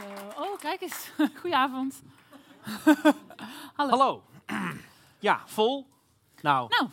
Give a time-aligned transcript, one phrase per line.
[0.00, 0.42] Zo.
[0.42, 1.10] Oh, kijk eens.
[1.40, 2.02] Goedenavond.
[3.76, 3.90] Hallo.
[3.90, 4.22] Hallo.
[5.18, 5.86] Ja, vol.
[6.40, 6.88] Nou, Nou,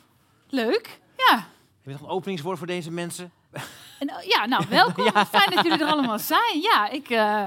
[0.50, 1.00] leuk.
[1.18, 1.36] Ja.
[1.36, 1.46] heb
[1.84, 3.32] je nog een openingswoord voor deze mensen?
[4.00, 5.04] En, eh, ja, nou, welkom.
[5.26, 6.60] Fijn dat jullie er allemaal zijn.
[6.62, 7.44] Ja, ik eh,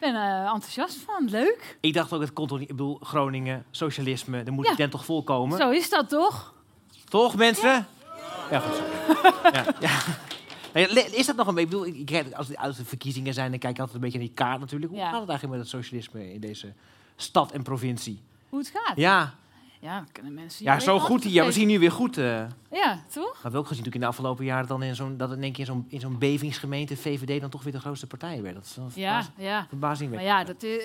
[0.00, 1.28] ben er enthousiast van.
[1.30, 1.78] Leuk.
[1.80, 2.70] Ik dacht ook, het kon toch niet.
[2.70, 4.70] Ik bedoel, Groningen, socialisme, daar moet Ja.
[4.70, 5.58] die tent toch volkomen?
[5.58, 6.54] Zo is dat toch?
[7.08, 7.86] Toch, mensen?
[8.50, 8.82] Ja, goed
[9.80, 9.90] ja,
[11.12, 11.86] Is dat nog een beetje?
[11.86, 14.26] Ik bedoel, als, het- als er verkiezingen zijn, dan kijk ik altijd een beetje naar
[14.26, 14.90] die kaart natuurlijk.
[14.92, 15.10] Hoe Ja.
[15.10, 16.72] gaat het eigenlijk met het socialisme in deze
[17.16, 18.20] stad en provincie?
[18.48, 18.96] Hoe het gaat.
[18.96, 19.34] Ja,
[19.80, 21.22] Ja, kunnen mensen ja zo goed.
[21.22, 22.18] Ja, we zien nu weer goed.
[22.18, 22.24] eh
[22.70, 23.24] Ja, toch?
[23.24, 25.42] Dat hebben we ook gezien natuurlijk in de afgelopen jaren dan in zo'n, dat in
[25.42, 28.54] één keer in zo'n, in zo'n bevingsgemeente VVD dan toch weer de grootste partij werd.
[28.54, 29.66] Dat is wel Ja, ja.
[29.80, 30.82] Maar ja, dat, is,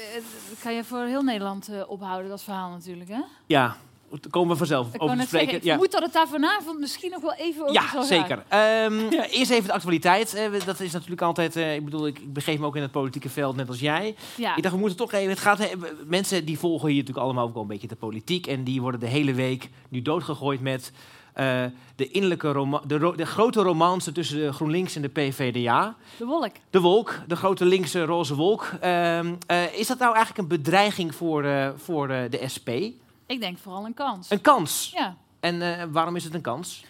[0.49, 3.21] dat kan je voor heel Nederland eh, ophouden, dat verhaal natuurlijk, hè?
[3.45, 3.77] Ja,
[4.29, 5.29] komen we vanzelf Ik over te spreken.
[5.49, 5.69] zeggen, ik ja.
[5.71, 8.03] vermoed dat het daar vanavond misschien nog wel even over zal Ja, gaan.
[8.05, 8.43] zeker.
[8.47, 8.99] Ehm,
[9.39, 10.49] Eerst even de actualiteit.
[10.65, 11.55] Dat is natuurlijk altijd.
[11.55, 14.15] eh, ik bedoel, ik, ik begeef me ook in het politieke veld, net als jij.
[14.37, 14.55] Ja.
[14.55, 15.29] Ik dacht, we moeten toch even.
[15.29, 15.69] Het gaat,
[16.07, 18.47] mensen die volgen hier natuurlijk allemaal ook wel een beetje de politiek.
[18.47, 20.91] En die worden de hele week nu doodgegooid met
[21.33, 21.63] eh,
[21.95, 25.95] de innerlijke de, ro- de grote romance tussen de GroenLinks en de PVDA.
[26.17, 26.51] De wolk.
[26.69, 28.69] De wolk, de grote linkse roze wolk.
[28.79, 32.69] Ehm, eh, is dat nou eigenlijk een bedreiging voor, voor de SP?
[33.31, 34.29] Ik denk vooral een kans.
[34.29, 34.91] Een kans.
[34.93, 35.15] Ja.
[35.39, 36.83] En eh, waarom is het een kans?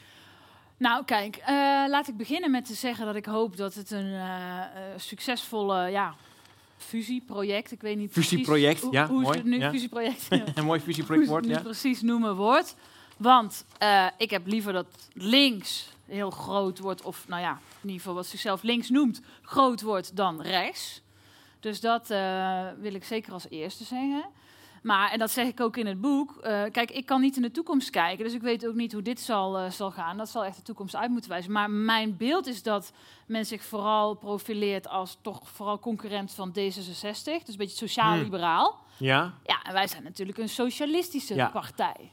[0.77, 1.53] Nou, kijk, eh,
[1.87, 4.63] laat ik beginnen met te zeggen dat ik hoop dat het een eh,
[4.97, 6.15] succesvolle ja,
[6.77, 9.69] fusieproject, ik weet niet precies Fusieproject, hoe, ja, hoe mooi, ze het nu ja.
[9.69, 11.59] fusieproject, Een mooi hoe fusieproject wordt, ja.
[11.59, 12.75] precies noemen wordt.
[13.17, 13.65] Want
[14.17, 18.27] ik heb liever dat links heel groot wordt, of nou ja, in ieder geval wat
[18.27, 21.01] zichzelf links noemt, groot wordt dan rechts.
[21.59, 22.07] Dus dat
[22.79, 24.25] wil ik zeker als eerste zeggen.
[24.81, 27.41] Maar, en dat zeg ik ook in het boek, eh, kijk, ik kan niet in
[27.41, 30.17] de toekomst kijken, dus ik weet ook niet hoe dit zal, eh, zal gaan.
[30.17, 31.51] Dat zal echt de toekomst uit moeten wijzen.
[31.51, 32.91] Maar mijn beeld is dat
[33.27, 36.53] men zich vooral profileert als toch vooral concurrent van D66,
[37.43, 38.79] dus een beetje sociaal-liberaal.
[38.97, 41.49] Ja, Ja, en wij zijn natuurlijk een socialistische Ja.
[41.49, 42.11] partij.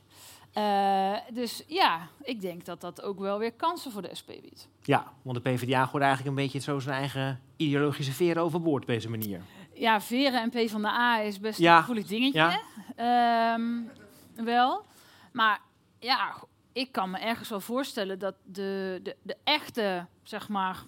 [0.52, 4.68] Eh, dus ja, ik denk dat dat ook wel weer kansen voor de SP biedt.
[4.82, 8.88] ja, want de PvdA gooit eigenlijk een beetje zo zijn eigen ideologische veren overboord op
[8.88, 9.42] deze manier.
[9.78, 11.72] Ja, Veren en P van de A is best Ja.
[11.74, 12.60] een gevoelig dingetje.
[12.96, 13.54] Ja.
[13.54, 13.80] Ehm,
[14.44, 14.84] wel.
[15.32, 15.60] Maar
[15.98, 16.34] ja,
[16.72, 20.82] ik kan me ergens wel voorstellen dat de, de, de echte, zeg maar,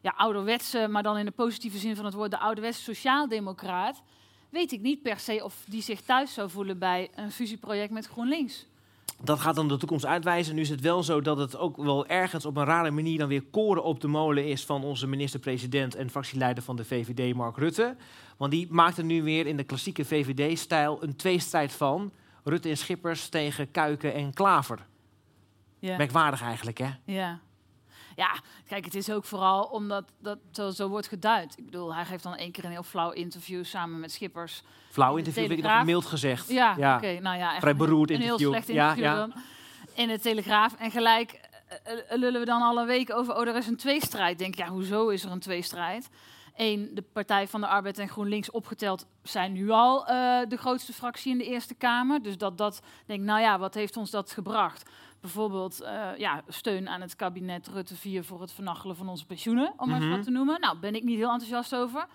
[0.00, 4.02] ja, ouderwetse, maar dan in de positieve zin van het woord, de ouderwetse sociaaldemocraat,
[4.50, 8.06] weet ik niet per se of die zich thuis zou voelen bij een fusieproject met
[8.06, 8.66] GroenLinks.
[9.22, 10.54] Dat gaat dan de toekomst uitwijzen.
[10.54, 13.28] Nu is het wel zo dat het ook wel ergens op een rare manier dan
[13.28, 17.56] weer koren op de molen is van onze minister-president en fractieleider van de VVD, Mark
[17.56, 17.96] Rutte.
[18.36, 22.12] Want die maakt er nu weer in de klassieke VVD-stijl een tweestrijd van.
[22.44, 24.86] Rutte en Schippers tegen Kuiken en Klaver.
[25.78, 25.96] Ja.
[25.96, 26.90] Merkwaardig eigenlijk, hè?
[27.04, 27.40] Ja.
[28.16, 28.30] Ja,
[28.68, 31.58] kijk, het is ook vooral omdat dat zo, zo wordt geduid.
[31.58, 34.62] Ik bedoel, hij geeft dan één keer een heel flauw interview samen met Schippers.
[34.90, 36.48] Flauw interview, vind ik nog mild gezegd.
[36.48, 37.18] Ja, oké.
[37.20, 38.50] nou ja, echt Vrij een- beroerd een heel interview.
[38.50, 39.14] slecht interview ja.
[39.14, 39.32] dan.
[39.94, 40.74] In de Telegraaf.
[40.78, 41.40] En gelijk
[41.84, 44.38] eh, eh, lullen we dan alle weken over, oh, er is een tweestrijd.
[44.38, 46.08] Denk, ja, hoezo is er een tweestrijd?
[46.56, 50.92] Eén, de Partij van de Arbeid en GroenLinks opgeteld zijn nu al eh, de grootste
[50.92, 52.22] fractie in de Eerste Kamer.
[52.22, 54.90] Dus dat dat, denk nou ja, wat heeft ons dat gebracht?
[55.20, 59.72] Bijvoorbeeld eh, ja, steun aan het kabinet Rutte 4 voor het vernachelen van onze pensioenen,
[59.76, 60.14] om maar eens Mhm.
[60.16, 60.60] wat te noemen.
[60.60, 62.06] Nou, ben ik niet heel enthousiast over.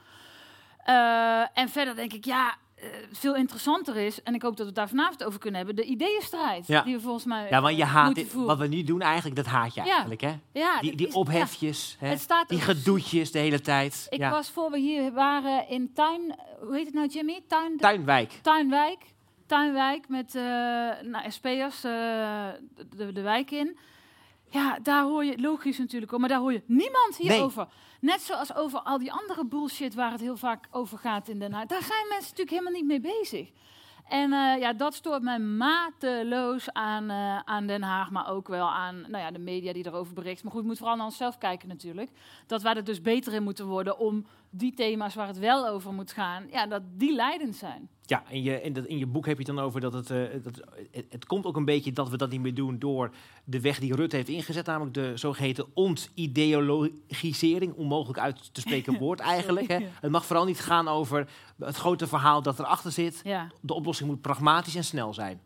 [0.83, 4.65] Eh, en verder denk ik, ja, eh, veel interessanter is, en ik hoop dat we
[4.65, 6.67] het daar vanavond over kunnen hebben, de ideeënstrijd.
[6.67, 6.81] Ja.
[6.81, 9.35] Die we volgens mij Ja, want je haat moeten dit, wat we nu doen eigenlijk,
[9.35, 9.87] dat haat je Ja.
[9.91, 10.35] eigenlijk, hè?
[10.53, 12.15] Ja, Die, die is- ophefjes, hè?
[12.47, 14.07] die gedoetjes de hele tijd.
[14.09, 17.39] Ik was voor we hier waren in Tuin, hoe heet het nou Jimmy?
[17.47, 18.31] Tuin, Tuinwijk.
[18.41, 18.97] Tuinwijk.
[19.45, 20.41] Tuinwijk met eh
[21.01, 21.91] nou, SP'ers eh,
[22.95, 23.77] de, de wijk in.
[24.49, 27.67] Ja, daar hoor je, logisch natuurlijk hoor, maar daar hoor je niemand hierover.
[27.99, 31.53] Net zoals over al die andere bullshit waar het heel vaak over gaat in Den
[31.53, 31.65] Haag.
[31.65, 33.51] Daar zijn mensen natuurlijk helemaal niet mee bezig.
[34.09, 38.69] En eh, ja, dat stoort mij mateloos aan, eh, aan Den Haag, maar ook wel
[38.69, 40.43] aan nou ja, de media die erover bericht.
[40.43, 42.11] Maar goed, we moeten vooral naar onszelf kijken natuurlijk.
[42.47, 45.93] Dat wij er dus beter in moeten worden om die thema's waar het wel over
[45.93, 47.89] moet gaan, ja, dat die leidend zijn.
[48.01, 50.09] Ja, in je, in, dat, in je boek heb je het dan over dat het,
[50.09, 50.61] eh, dat het...
[51.09, 53.11] Het komt ook een beetje dat we dat niet meer doen door
[53.43, 54.65] de weg die Rutte heeft ingezet.
[54.65, 57.73] Namelijk de zogeheten ontideologisering.
[57.73, 59.67] Onmogelijk uit te spreken woord eigenlijk.
[59.67, 59.77] Hè.
[60.01, 63.21] Het mag vooral niet gaan over het grote verhaal dat erachter zit.
[63.23, 63.51] Ja.
[63.61, 65.41] De oplossing moet pragmatisch en snel zijn.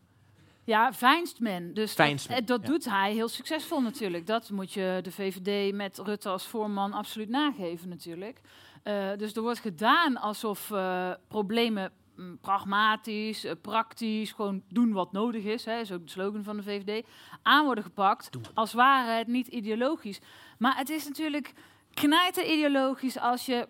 [0.64, 1.74] Ja, veinst men.
[1.74, 2.66] Dus dat, men, eh, dat ja.
[2.66, 4.26] doet hij heel succesvol natuurlijk.
[4.26, 8.40] Dat moet je de VVD met Rutte als voorman absoluut nageven natuurlijk.
[8.84, 15.12] Eh, dus er wordt gedaan alsof eh, problemen mm, pragmatisch, eh, praktisch, gewoon doen wat
[15.12, 15.64] nodig is.
[15.64, 17.06] Hè, is ook de slogan van de VVD.
[17.42, 20.20] Aan worden gepakt, als ware het niet ideologisch.
[20.58, 21.52] Maar het is natuurlijk
[21.94, 23.68] knijter ideologisch als je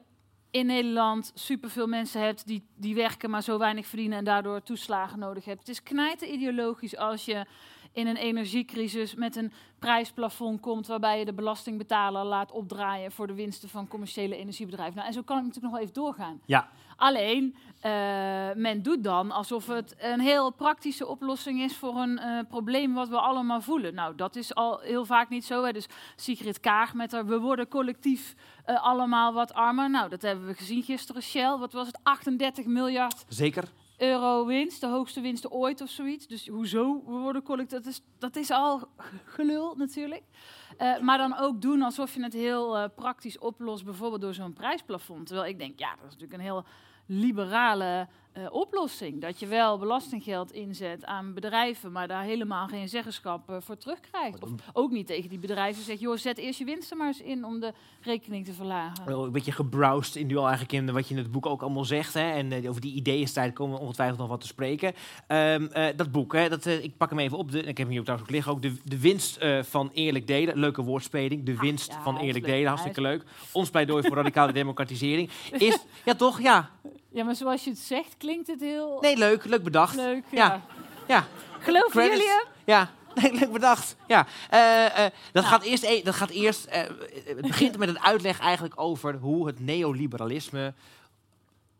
[0.50, 5.18] in Nederland superveel mensen hebt die, die werken, maar zo weinig verdienen en daardoor toeslagen
[5.18, 5.58] nodig hebt.
[5.58, 7.46] Het is knijten ideologisch als je
[7.94, 13.34] in een energiecrisis met een prijsplafond komt waarbij je de belastingbetaler laat opdraaien voor de
[13.34, 14.94] winsten van commerciële energiebedrijven.
[14.94, 16.40] Nou, en zo kan ik natuurlijk nog wel even doorgaan.
[16.46, 16.68] Ja.
[16.96, 17.90] Alleen, uh,
[18.54, 23.08] men doet dan alsof het een heel praktische oplossing is voor een uh, probleem wat
[23.08, 23.94] we allemaal voelen.
[23.94, 25.64] Nou, dat is al heel vaak niet zo.
[25.64, 25.72] Hè.
[25.72, 25.86] Dus
[26.16, 28.34] Sigrid Kaag met haar, we worden collectief
[28.66, 29.90] uh, allemaal wat armer.
[29.90, 31.22] Nou, dat hebben we gezien gisteren.
[31.22, 31.98] Shell, wat was het?
[32.02, 33.24] 38 miljard.
[33.28, 36.26] Zeker euro winst, de hoogste winst ooit of zoiets.
[36.26, 37.78] Dus hoezo we worden collectief?
[37.78, 38.88] Dat is, dat is al
[39.24, 40.22] gelul natuurlijk.
[40.78, 44.52] Uh, maar dan ook doen alsof je het heel uh, praktisch oplost, bijvoorbeeld door zo'n
[44.52, 45.26] prijsplafond.
[45.26, 46.64] Terwijl ik denk, ja, dat is natuurlijk een heel
[47.06, 48.08] liberale
[48.38, 49.20] uh, oplossing.
[49.20, 54.42] Dat je wel belastinggeld inzet aan bedrijven, maar daar helemaal geen zeggenschap uh, voor terugkrijgt.
[54.42, 57.44] Of ook niet tegen die bedrijven zegt, joh, zet eerst je winsten maar eens in
[57.44, 59.04] om de rekening te verlagen.
[59.04, 61.62] Wel een beetje gebrowsed in nu al eigenlijk in wat je in het boek ook
[61.62, 62.14] allemaal zegt.
[62.14, 62.30] Hè?
[62.30, 64.92] En uh, over die ideeënstijd komen we ongetwijfeld nog wat te spreken.
[65.28, 67.50] Um, dat boek, hè, dat, ik pak hem even op.
[67.50, 68.52] De, ik heb hem hier trouwens ook liggen.
[68.52, 70.58] Ook de, de winst van eerlijk delen.
[70.58, 71.44] Leuke woordspeling.
[71.44, 72.68] De winst ah, ja, van eerlijk delen.
[72.68, 73.24] Hartstikke leuk.
[73.52, 75.30] Ons pleidooi voor radicale democratisering.
[75.52, 76.70] Is, ja toch, ja.
[77.14, 78.98] Ja, maar zoals je het zegt, klinkt het heel...
[79.00, 79.44] Nee, leuk.
[79.44, 79.94] Leuk bedacht.
[79.94, 80.46] Leuk, ja.
[80.46, 80.62] ja.
[81.06, 81.26] ja.
[81.58, 82.44] Geloven jullie hem?
[82.64, 82.90] Ja.
[83.22, 83.96] Nee, leuk bedacht.
[84.06, 84.26] Ja.
[84.54, 85.46] Uh, uh, dat, nou.
[85.46, 86.66] gaat eerst, e- dat gaat eerst...
[86.66, 86.72] Uh,
[87.24, 90.74] het begint met een uitleg eigenlijk over hoe het neoliberalisme...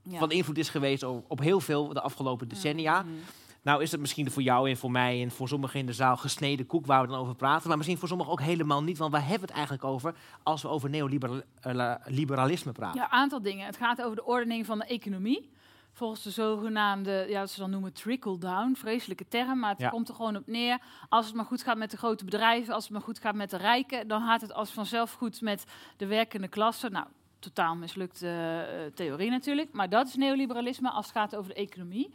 [0.02, 0.18] Ja.
[0.18, 3.02] van invloed is geweest op, op heel veel de afgelopen decennia.
[3.02, 3.20] Mm.
[3.64, 6.16] Nou is het misschien voor jou en voor mij en voor sommigen in de zaal
[6.16, 7.68] gesneden koek waar we dan over praten.
[7.68, 8.98] Maar misschien voor sommigen ook helemaal niet.
[8.98, 13.00] Want waar hebben we het eigenlijk over als we over neoliberalisme praten?
[13.00, 13.66] Ja, een aantal dingen.
[13.66, 15.50] Het gaat over de ordening van de economie.
[15.92, 20.36] Volgens de zogenaamde, ja, ze dan noemen trickle-down, vreselijke term, maar het komt er gewoon
[20.36, 20.78] op neer.
[21.08, 23.50] Als het maar goed gaat met de grote bedrijven, als het maar goed gaat met
[23.50, 25.64] de rijken, dan gaat het als vanzelf goed met
[25.96, 26.88] de werkende klasse.
[26.88, 27.06] Nou,
[27.38, 32.14] totaal mislukte uh, theorie natuurlijk, maar dat is neoliberalisme als het gaat over de economie.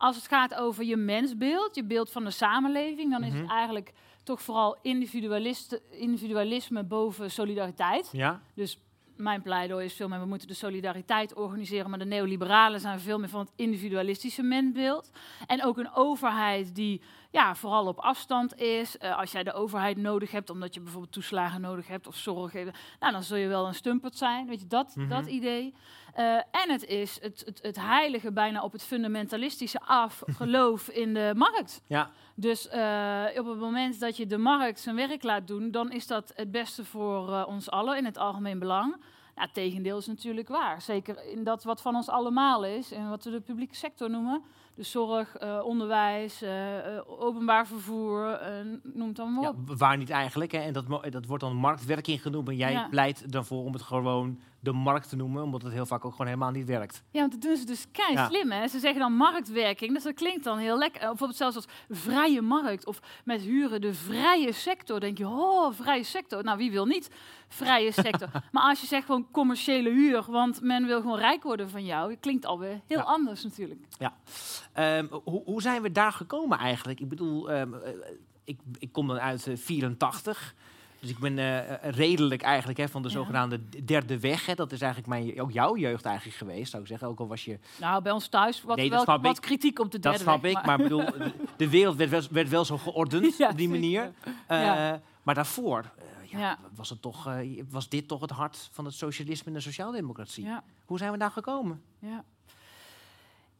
[0.00, 3.52] Als het gaat over je mensbeeld, je beeld van de samenleving, dan is het mhm.
[3.52, 3.92] eigenlijk
[4.22, 4.76] toch vooral
[5.90, 8.08] individualisme boven solidariteit.
[8.12, 8.40] Ja.
[8.54, 8.78] Dus
[9.16, 13.18] mijn pleidooi is veel meer, we moeten de solidariteit organiseren, maar de neoliberalen zijn veel
[13.18, 15.10] meer van het individualistische mensbeeld.
[15.46, 17.00] En ook een overheid die
[17.30, 18.96] ja, vooral op afstand is.
[19.00, 22.52] Uh, als jij de overheid nodig hebt, omdat je bijvoorbeeld toeslagen nodig hebt of zorg,
[22.52, 24.46] nou, dan zul je wel een stumpert zijn.
[24.46, 25.10] Weet je, dat, mm -hmm.
[25.10, 25.74] dat idee.
[26.18, 31.14] Uh, en het is het, het, het, heilige bijna op het fundamentalistische af, geloof in
[31.14, 31.82] de markt.
[31.86, 32.10] Ja.
[32.34, 36.06] Dus uh, op het moment dat je de markt zijn werk laat doen, dan is
[36.06, 38.96] dat het beste voor ons allen in het algemeen belang.
[39.36, 40.82] Ja, het tegendeel is natuurlijk waar.
[40.82, 44.42] Zeker in dat wat van ons allemaal is en wat we de publieke sector noemen.
[44.80, 46.50] Zorg, uh, onderwijs, uh,
[47.06, 48.40] openbaar vervoer,
[48.82, 49.56] noem het allemaal op.
[49.68, 50.52] Ja, waar niet eigenlijk.
[50.52, 50.58] Hè?
[50.58, 52.48] En dat, dat wordt dan marktwerking genoemd.
[52.48, 52.88] En jij ja.
[52.88, 56.10] pleit dan voor om het gewoon de markt te noemen, omdat het heel vaak ook
[56.10, 57.02] gewoon helemaal niet werkt.
[57.10, 58.50] Ja, want dat doen ze dus kei slim.
[58.50, 58.68] Hè?
[58.68, 61.00] Ze zeggen dan marktwerking, dus dat klinkt dan heel lekker.
[61.00, 65.00] Bijvoorbeeld zelfs als vrije markt of met huren de vrije sector.
[65.00, 66.44] denk je, oh, vrije sector.
[66.44, 67.10] Nou, wie wil niet
[67.48, 68.28] vrije sector?
[68.52, 72.14] maar als je zegt gewoon commerciële huur, want men wil gewoon rijk worden van jou,
[72.14, 73.80] klinkt alweer heel anders natuurlijk.
[73.98, 74.16] Ja.
[74.98, 77.00] Um, hoe, hoe, zijn we daar gekomen eigenlijk?
[77.00, 77.74] Ik bedoel, um,
[78.44, 80.54] ik, ik kom dan uit uh, 84.
[81.00, 84.46] Dus ik ben uh, redelijk eigenlijk hè, van de zogenaamde derde weg.
[84.46, 84.54] Hè.
[84.54, 87.08] Dat is eigenlijk mijn, ook jouw jeugd eigenlijk geweest, zou ik zeggen.
[87.08, 87.58] Ook al was je...
[87.78, 89.42] Nou, bij ons thuis wat, nee, wel, wat ik.
[89.42, 91.04] kritiek op de derde Dat snap weg, ik, maar, maar bedoel,
[91.56, 94.12] de, wereld werd wel, werd wel zo geordend ja, op die manier.
[94.26, 95.84] Uh, maar daarvoor
[96.24, 97.30] ja, Was, het toch,
[97.70, 100.48] was dit toch het hart van het socialisme en de sociaaldemocratie.
[100.84, 101.82] Hoe zijn we daar gekomen?
[101.98, 102.24] Ja.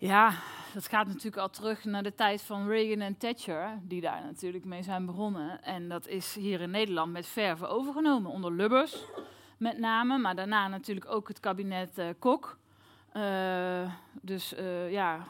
[0.00, 0.32] Ja,
[0.74, 4.64] dat gaat natuurlijk al terug naar de tijd van Reagan en Thatcher, die daar natuurlijk
[4.64, 5.62] mee zijn begonnen.
[5.62, 9.04] En dat is hier in Nederland met verve overgenomen, onder Lubbers
[9.56, 12.58] met name, maar daarna natuurlijk ook het kabinet uh, Kok.
[13.16, 13.92] Uh,
[14.22, 15.26] dus uh, ja,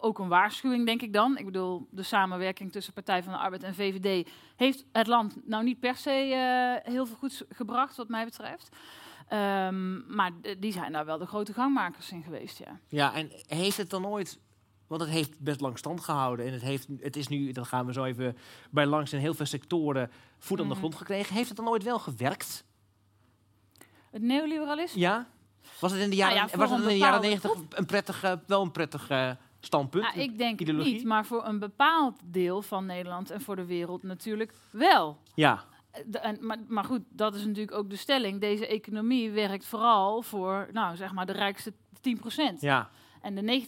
[0.00, 1.38] ook een waarschuwing, denk ik dan.
[1.38, 5.64] Ik bedoel, de samenwerking tussen Partij van de Arbeid en VVD heeft het land nou
[5.64, 6.10] niet per se
[6.84, 8.76] heel veel goeds gebracht, wat mij betreft.
[9.32, 12.78] Um, maar die zijn daar wel de grote gangmakers in geweest, ja.
[12.88, 14.38] Ja, en heeft het dan ooit...
[14.86, 16.46] Want het heeft best lang stand gehouden.
[16.46, 18.36] En het, heeft, het is nu, dan gaan we zo even
[18.70, 20.78] bij langs in heel veel sectoren voet aan de mhm.
[20.78, 21.34] grond gekregen.
[21.34, 22.64] Heeft het dan ooit wel gewerkt?
[24.10, 25.00] Het neoliberalisme?
[25.00, 25.28] Ja.
[25.80, 28.36] Was het in de jaren, nou ja, was het in de jaren 90 een prettig,
[28.46, 29.30] wel een prettig uh,
[29.60, 30.04] standpunt?
[30.04, 30.92] Nou, ik denk ideologie?
[30.92, 35.18] niet, maar voor een bepaald deel van Nederland en voor de wereld natuurlijk wel.
[35.34, 35.64] Ja.
[36.06, 38.40] De, maar, maar, goed, dat is natuurlijk ook de stelling.
[38.40, 42.58] Deze economie werkt vooral voor, nou zeg maar, de rijkste 10%.
[42.58, 42.90] Ja.
[43.20, 43.64] En de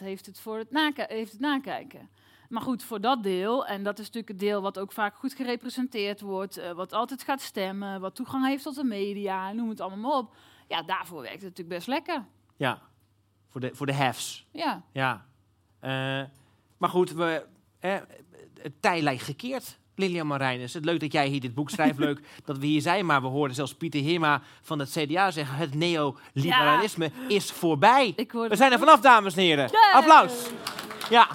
[0.00, 2.08] 90% heeft het voor het, heeft het nakijken.
[2.48, 5.34] Maar goed, voor dat deel, en dat is natuurlijk het deel wat ook vaak goed
[5.34, 9.80] gerepresenteerd wordt, uh, wat altijd gaat stemmen, wat toegang heeft tot de media, noem het
[9.80, 10.36] allemaal maar op.
[10.68, 12.24] Ja, daarvoor werkt het natuurlijk best lekker.
[12.56, 12.82] Ja,
[13.48, 14.46] voor de, voor de haves.
[14.50, 14.82] Ja.
[14.92, 15.26] Ja.
[15.80, 16.28] Uh,
[16.76, 17.46] maar goed, we,
[17.78, 17.98] eh,
[18.60, 19.78] het tij lijkt gekeerd.
[19.96, 21.98] Lilian Marijnus, het leuk dat jij hier dit boek schrijft.
[21.98, 23.06] Leuk dat we hier zijn.
[23.06, 25.56] Maar we hoorden zelfs Pieter Heerma van het CDA zeggen...
[25.56, 28.14] het neoliberalisme is voorbij.
[28.30, 29.70] We zijn er vanaf, dames en heren.
[29.92, 30.32] Applaus.
[31.10, 31.28] Ja.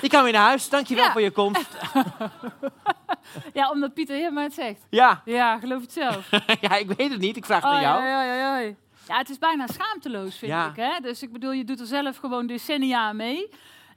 [0.00, 0.68] Ik kan weer naar huis.
[0.68, 1.12] Dankjewel ja.
[1.12, 1.76] voor je komst.
[3.52, 4.80] ja, omdat Pieter Heerma het zegt.
[4.90, 5.22] Ja.
[5.24, 6.30] Ja, geloof het zelf.
[6.60, 7.36] ja, ik weet het niet.
[7.36, 8.02] Ik vraag het aan jou.
[8.02, 8.74] Ja, ja, ja, ja.
[9.08, 10.76] ja, het is bijna schaamteloos, vind ik.
[10.76, 11.00] Hè?
[11.00, 13.48] Dus ik bedoel, je doet er zelf gewoon decennia mee.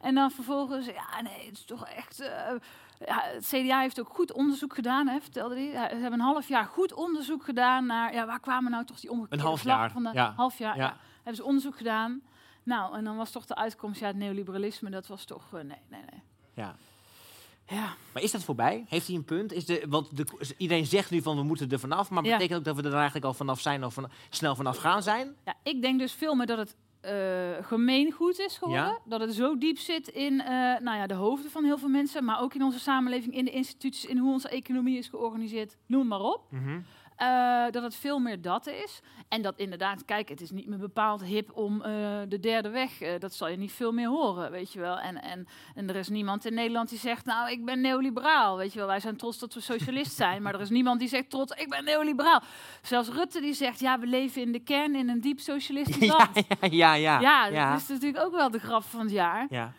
[0.01, 2.21] En dan vervolgens, ja, nee, het is toch echt...
[2.21, 2.59] Uh, ja,
[3.05, 5.71] het CDA heeft ook goed onderzoek gedaan, hè, vertelde hij.
[5.71, 8.13] Ze hebben een half jaar goed onderzoek gedaan naar...
[8.13, 9.91] Ja, waar kwamen nou toch die omgekeerde een half jaar.
[9.91, 10.33] van de ja.
[10.35, 10.77] half jaar?
[10.77, 10.97] Ja.
[11.15, 12.21] Hebben ze onderzoek gedaan.
[12.63, 15.45] Nou, en dan was toch de uitkomst, ja, het neoliberalisme, dat was toch...
[15.45, 16.21] Uh, nee, nee, nee.
[16.53, 16.75] Ja.
[17.67, 17.95] Ja.
[18.13, 18.85] Maar is dat voorbij?
[18.87, 19.51] Heeft hij een punt?
[19.51, 20.25] Is de, want de,
[20.57, 23.25] iedereen zegt nu van we moeten er vanaf, maar betekent ook dat we er eigenlijk
[23.25, 25.35] al vanaf zijn of van, snel vanaf gaan zijn?
[25.45, 26.75] Ja, ik denk dus veel meer dat het
[27.05, 27.11] uh,
[27.61, 28.99] gemeengoed is geworden.
[29.05, 30.45] Dat het zo diep zit in uh,
[30.79, 33.51] nou ja, de hoofden van heel veel mensen, maar ook in onze samenleving, in de
[33.51, 36.41] instituties, in hoe onze economie is georganiseerd, noem maar op.
[36.49, 36.85] Mm
[37.21, 38.99] uh, dat het veel meer dat is.
[39.27, 41.85] En dat inderdaad, kijk, het is niet meer bepaald hip om uh,
[42.27, 43.01] de derde weg.
[43.01, 44.99] Uh, dat zal je niet veel meer horen, weet je wel.
[44.99, 48.57] En, en, en er is niemand in Nederland die zegt, nou, ik ben neoliberaal.
[48.57, 50.41] Weet je wel, wij zijn trots dat we socialist zijn.
[50.41, 52.41] maar er is niemand die zegt trots, ik ben neoliberaal.
[52.81, 56.43] Zelfs Rutte die zegt, ja, we leven in de kern in een diep socialistisch land.
[56.61, 57.19] Ja, ja, ja.
[57.19, 59.45] Ja, ja, dat is natuurlijk ook wel de grap van het jaar.
[59.49, 59.73] Ja.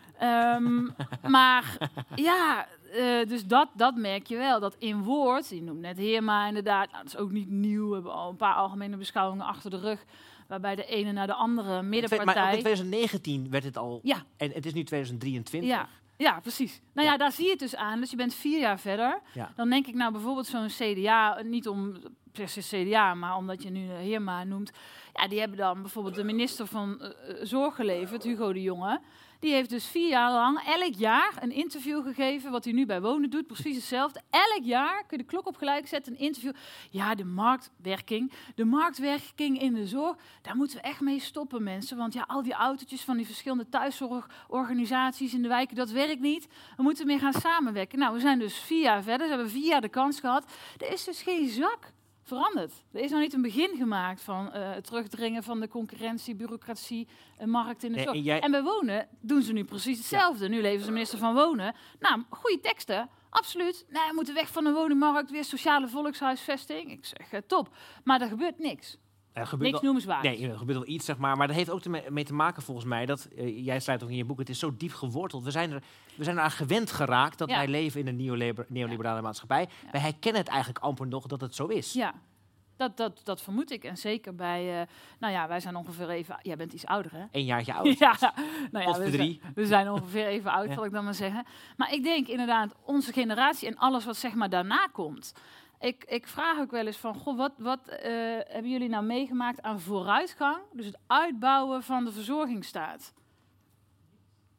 [0.55, 0.95] Um,
[1.27, 1.77] maar
[2.15, 4.59] ja, uh, dus dat, dat merk je wel.
[4.59, 7.87] Dat in woord, je noemt net Heerma inderdaad, nou, dat is ook niet nieuw.
[7.87, 10.05] We hebben al een paar algemene beschouwingen achter de rug.
[10.47, 12.25] Waarbij de ene naar de andere middenpartij...
[12.25, 13.99] Maar in 2019 werd het al...
[14.03, 14.23] Ja.
[14.37, 15.69] En het is nu 2023.
[15.69, 15.87] Ja.
[16.17, 16.81] Ja, precies.
[16.93, 17.13] Nou ja.
[17.13, 17.17] ja.
[17.19, 17.99] daar zie je het dus aan.
[17.99, 19.21] Dus je bent vier jaar verder.
[19.33, 19.51] Ja.
[19.55, 21.97] Dan denk ik nou bijvoorbeeld zo'n CDA, niet om
[22.31, 24.71] per se CDA, maar omdat je nu Heerma noemt.
[25.13, 27.09] Ja, die hebben dan bijvoorbeeld de minister van uh,
[27.41, 29.01] Zorg geleverd, Hugo de Jonge.
[29.39, 33.01] Die heeft dus vier jaar lang elk jaar een interview gegeven, wat hij nu bij
[33.01, 34.21] Wonen doet, precies hetzelfde.
[34.29, 36.51] Elk jaar kun je de klok op gelijk zetten, een interview.
[36.89, 41.97] Ja, de marktwerking, de marktwerking in de zorg, daar moeten we echt mee stoppen, mensen.
[41.97, 46.47] Want ja, al die autootjes van die verschillende thuiszorgorganisaties in de wijken, dat werkt niet.
[46.77, 47.99] We moeten meer gaan samenwerken.
[47.99, 50.51] Nou, we zijn dus vier jaar verder, ze hebben vier jaar de kans gehad.
[50.77, 51.91] Er is dus geen zak
[52.29, 52.73] veranderd.
[52.91, 57.07] Er is nog niet een begin gemaakt van uh, het terugdringen van de concurrentie, bureaucratie,
[57.37, 58.25] een markt in de zorg.
[58.25, 60.49] en, en, bij wonen doen ze nu precies hetzelfde.
[60.49, 61.75] Nu leven ze minister van Wonen.
[61.99, 63.85] Nou, goede teksten, absoluut.
[63.89, 66.91] Nee, we moeten weg van de woningmarkt, weer sociale volkshuisvesting.
[66.91, 67.75] Ik zeg, uh, top.
[68.03, 68.97] Maar er gebeurt niks.
[69.39, 70.39] Er gebeurt Niks noemenswaardigs.
[70.39, 71.37] Nee, er gebeurt wel iets, zeg maar.
[71.37, 74.15] Maar dat heeft ook mee te maken, volgens mij, dat, uh, jij schrijft ook in
[74.15, 75.43] je boek, het is zo diep geworteld.
[75.43, 75.81] We zijn er,
[76.15, 77.55] we zijn eraan gewend geraakt dat Ja.
[77.55, 79.61] wij leven in een neoliber- neoliberale maatschappij.
[79.83, 79.91] Ja.
[79.91, 81.93] Wij herkennen het eigenlijk amper nog dat het zo is.
[81.93, 82.13] Ja,
[82.77, 83.83] dat, dat, dat vermoed ik.
[83.83, 84.87] En zeker bij, eh,
[85.19, 87.23] nou ja, wij zijn ongeveer even, jij bent iets ouder hè?
[87.31, 87.97] Een jaartje oud.
[87.97, 88.15] Ja,
[88.71, 91.45] nou ja, we zijn, we zijn ongeveer even oud, zal ik dan maar zeggen.
[91.77, 95.33] Maar ik denk inderdaad, onze generatie en alles wat zeg maar daarna komt.
[95.79, 98.11] Ik, ik vraag ook wel eens van, goh, wat, wat eh,
[98.47, 100.57] hebben jullie nou meegemaakt aan vooruitgang?
[100.73, 103.13] Dus het uitbouwen van de verzorgingsstaat.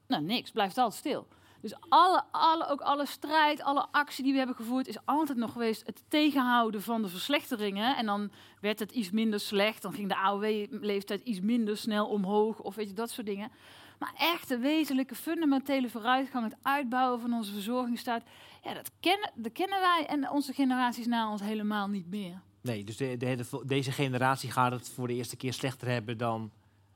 [0.06, 1.26] Nou, niks, blijft altijd stil.
[1.60, 5.52] Dus alle, alle, ook alle strijd, alle actie die we hebben gevoerd, is altijd nog
[5.52, 7.96] geweest het tegenhouden van de verslechteringen.
[7.96, 12.60] En dan werd het iets minder slecht, dan ging de AOW-leeftijd iets minder snel omhoog,
[12.60, 13.50] of weet je, dat soort dingen.
[14.00, 18.22] Maar echte wezenlijke, fundamentele vooruitgang, het uitbouwen van onze verzorgingsstaat,
[18.64, 22.40] ja, dat kennen, dat kennen wij en onze generaties na ons helemaal niet meer.
[22.62, 26.50] Nee, dus de, de, deze generatie gaat het voor de eerste keer slechter hebben dan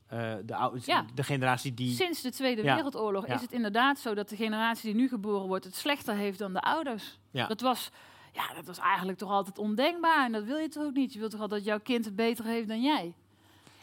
[0.06, 1.04] eh, de, oude, Ja.
[1.14, 1.94] de generatie die...
[1.94, 2.74] Sinds de Tweede Ja.
[2.74, 3.34] Wereldoorlog Ja.
[3.34, 6.52] is het inderdaad zo dat de generatie die nu geboren wordt het slechter heeft dan
[6.52, 7.18] de ouders.
[7.30, 7.46] Ja.
[7.46, 7.90] Dat was,
[8.32, 11.12] ja, dat was eigenlijk toch altijd ondenkbaar en dat wil je toch ook niet.
[11.12, 13.14] Je wilt toch altijd dat jouw kind het beter heeft dan jij.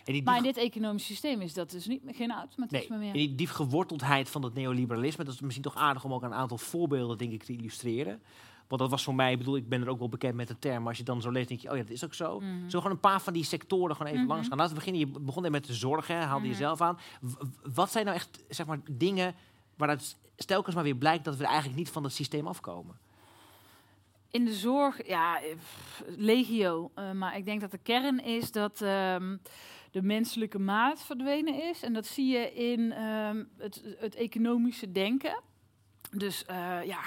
[0.05, 3.01] En die Maar in dit economisch systeem is dat dus niet, geen Nee, automatisme en
[3.01, 3.13] meer.
[3.13, 6.57] die diep geworteldheid van het neoliberalisme, dat is misschien toch aardig om ook een aantal
[6.57, 8.21] voorbeelden, denk ik, te illustreren.
[8.67, 10.59] Want dat was voor mij, ik bedoel, ik ben er ook wel bekend met de
[10.59, 12.39] term, maar als je dan zo leest, denk je, oh ja, dat is ook zo.
[12.39, 12.63] Mhm.
[12.65, 14.31] We gewoon een paar van die sectoren gewoon even Mhm.
[14.33, 14.57] langs gaan?
[14.57, 15.09] Laten we beginnen.
[15.13, 16.83] Je begon net met de zorg, hè, haalde je Mhm.
[16.83, 16.97] aan.
[17.21, 17.41] W-
[17.73, 19.35] wat zijn nou echt, zeg maar, dingen
[19.77, 22.95] waaruit stelkens maar weer blijkt dat we er eigenlijk niet van het systeem afkomen?
[24.31, 26.91] In de zorg, ja, eh, pff, legio.
[26.95, 29.37] Eh, maar ik denk dat de kern is dat ehm,
[29.91, 31.83] de menselijke maat verdwenen is.
[31.83, 35.41] En dat zie je in ehm, het, het economische denken.
[36.11, 36.99] Dus eh, ja,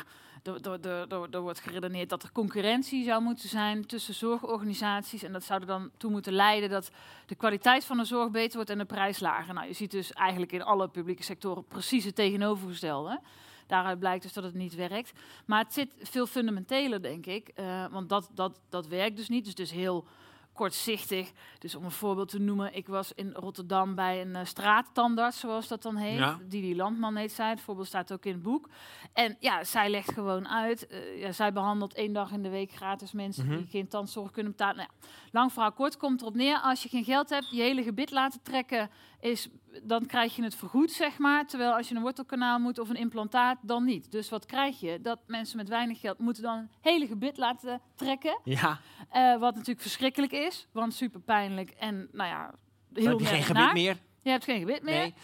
[1.32, 5.22] er, wordt geredeneerd dat er concurrentie zou moeten zijn tussen zorgorganisaties.
[5.22, 6.90] En dat zou er dan toe moeten leiden dat
[7.26, 9.54] de kwaliteit van de zorg beter wordt en de prijs lager.
[9.54, 13.20] Nou, je ziet dus eigenlijk in alle publieke sectoren precies het tegenovergestelde.
[13.66, 15.12] Daaruit blijkt dus dat het niet werkt.
[15.46, 17.48] Maar het zit veel fundamenteler, denk ik.
[17.48, 19.44] eh, want dat, dat, dat werkt dus niet.
[19.44, 20.06] Dus het heel
[20.54, 21.32] kortzichtig.
[21.58, 25.68] Dus om een voorbeeld te noemen, ik was in Rotterdam bij een uh, straattandarts, zoals
[25.68, 26.18] dat dan heet.
[26.18, 26.38] Ja.
[26.48, 27.48] Die die Landman heet zij.
[27.48, 28.68] Het voorbeeld staat ook in het boek.
[29.12, 30.86] En ja, zij legt gewoon uit.
[30.90, 33.56] Uh, ja, zij behandelt één dag in de week gratis mensen mhm.
[33.56, 34.76] die geen tandzorg kunnen betalen.
[34.76, 36.60] Nou ja, lang verhaal kort komt erop neer.
[36.60, 38.90] Als je geen geld hebt, je hele gebit laten trekken
[39.24, 39.48] is,
[39.82, 41.46] dan krijg je het vergoed, zeg maar.
[41.46, 44.12] Terwijl als je een wortelkanaal moet of een implantaat, dan niet.
[44.12, 45.00] Dus wat krijg je?
[45.00, 48.40] Dat mensen met weinig geld moeten dan een hele gebit laten trekken.
[48.44, 48.80] Ja.
[49.14, 52.54] Uh, wat natuurlijk verschrikkelijk is, want super pijnlijk en nou ja,
[52.92, 53.96] heel heb je geen gebit meer?
[54.22, 54.94] Je hebt geen gebit meer.
[54.94, 55.14] Nee.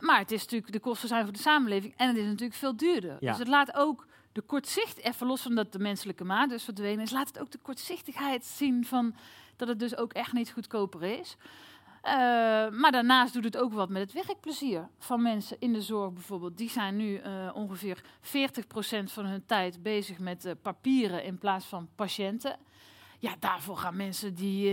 [0.00, 2.76] Maar het is natuurlijk, de kosten zijn voor de samenleving en het is natuurlijk veel
[2.76, 3.16] duurder.
[3.20, 3.30] Ja.
[3.30, 7.04] Dus het laat ook de kortzicht, even los van dat de menselijke maat dus verdwenen
[7.04, 9.14] is, laat het ook de kortzichtigheid zien van
[9.56, 11.36] dat het dus ook echt niet goedkoper is.
[12.04, 12.12] Uh,
[12.70, 16.56] maar daarnaast doet het ook wat met het werkplezier van mensen in de zorg bijvoorbeeld.
[16.56, 18.28] Die zijn nu uh, ongeveer 40%
[19.04, 22.56] van hun tijd bezig met uh, papieren in plaats van patiënten.
[23.20, 24.72] Ja, daarvoor gaan mensen die uh,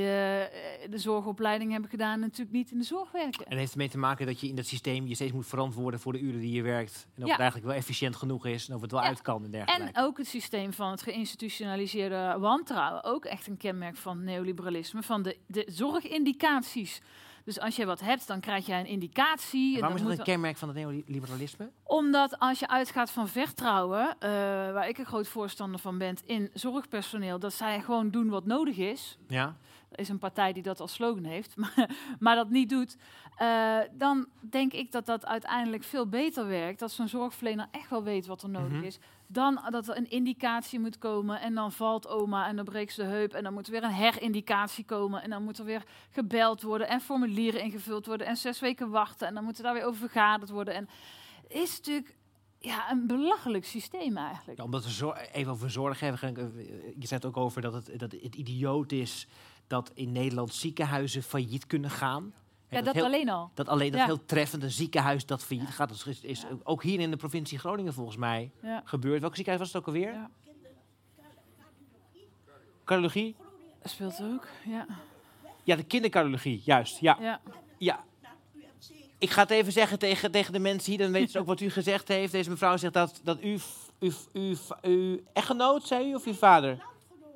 [0.89, 3.43] de zorgopleiding hebben gedaan natuurlijk niet in de zorg werken.
[3.45, 5.99] En dat heeft ermee te maken dat je in dat systeem je steeds moet verantwoorden
[5.99, 7.07] voor de uren die je werkt.
[7.15, 9.51] En of het eigenlijk wel efficiënt genoeg is en of het wel uit kan en
[9.51, 9.93] dergelijke.
[9.93, 13.03] En ook het systeem van het geïnstitutionaliseerde wantrouwen.
[13.03, 15.03] Ook echt een kenmerk van neoliberalisme.
[15.03, 17.01] Van de, de zorgindicaties
[17.45, 19.73] dus als je wat hebt, dan krijg je een indicatie.
[19.73, 21.71] En waarom is dat een kenmerk van het neoliberalisme?
[21.83, 24.29] Omdat als je uitgaat van vertrouwen, uh,
[24.73, 28.77] waar ik een groot voorstander van ben, in zorgpersoneel, dat zij gewoon doen wat nodig
[28.77, 29.17] is.
[29.27, 29.55] Ja.
[29.89, 32.97] Er is een partij die dat als slogan heeft, maar, maar dat niet doet.
[33.41, 36.79] Uh, dan denk ik dat dat uiteindelijk veel beter werkt.
[36.79, 38.83] Dat zo'n zorgverlener echt wel weet wat er nodig mhm.
[38.83, 38.99] is.
[39.27, 43.01] Dan dat er een indicatie moet komen en dan valt oma en dan breekt ze
[43.01, 43.34] de heup.
[43.34, 45.22] En dan moet er weer een herindicatie komen.
[45.22, 48.27] En dan moet er weer gebeld worden en formulieren ingevuld worden.
[48.27, 50.74] En zes weken wachten en dan moet er daar weer over vergaderd worden.
[50.74, 50.89] En
[51.41, 52.15] het is natuurlijk
[52.60, 54.58] ja, een belachelijk systeem eigenlijk.
[54.58, 56.53] Ja, omdat we even over zorg hebben.
[57.00, 59.27] Je zegt ook over dat het, dat het idioot is
[59.67, 62.34] dat in Nederland ziekenhuizen failliet kunnen gaan.
[62.69, 63.51] Ja, dat, alleen al.
[63.53, 65.89] Dat alleen, dat heel treffend, een ziekenhuis dat failliet gaat.
[65.89, 68.51] Dat is, is ook hier in de provincie Groningen volgens mij
[68.84, 69.21] gebeurd.
[69.21, 70.13] Welk ziekenhuis was het ook alweer?
[70.13, 70.30] Ja.
[72.84, 73.36] Cardiologie?
[73.84, 74.86] Speelt ook, ja.
[75.63, 76.99] Ja, de kindercardiologie, juist.
[76.99, 77.39] Ja.
[77.78, 78.04] ja.
[79.17, 81.60] Ik ga het even zeggen tegen, tegen de mensen hier, dan weten ze ook wat
[81.60, 82.32] u gezegd heeft.
[82.32, 83.60] Deze mevrouw zegt dat, dat u,
[83.99, 86.86] u, u, uw echtgenoot, zei u, of uw vader?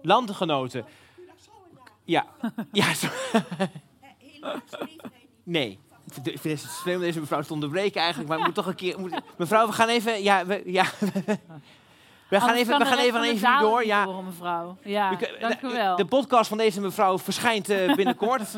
[0.01, 0.85] Landgenoten.
[2.03, 2.25] Ja,
[2.71, 2.85] ja.
[5.49, 5.79] Nee.
[6.23, 8.99] Ik vind het slim deze mevrouw te onderbreken eigenlijk, maar ik moet toch een keer...
[8.99, 10.23] Moet, mevrouw, we gaan even...
[10.23, 10.85] Ja, we, ja,
[12.29, 13.85] we gaan even, we gaan even, even door.
[13.85, 14.05] Ja.
[14.05, 14.77] mevrouw.
[14.83, 15.95] Ja, dank u wel.
[15.95, 18.49] De podcast van deze mevrouw verschijnt uh, binnenkort.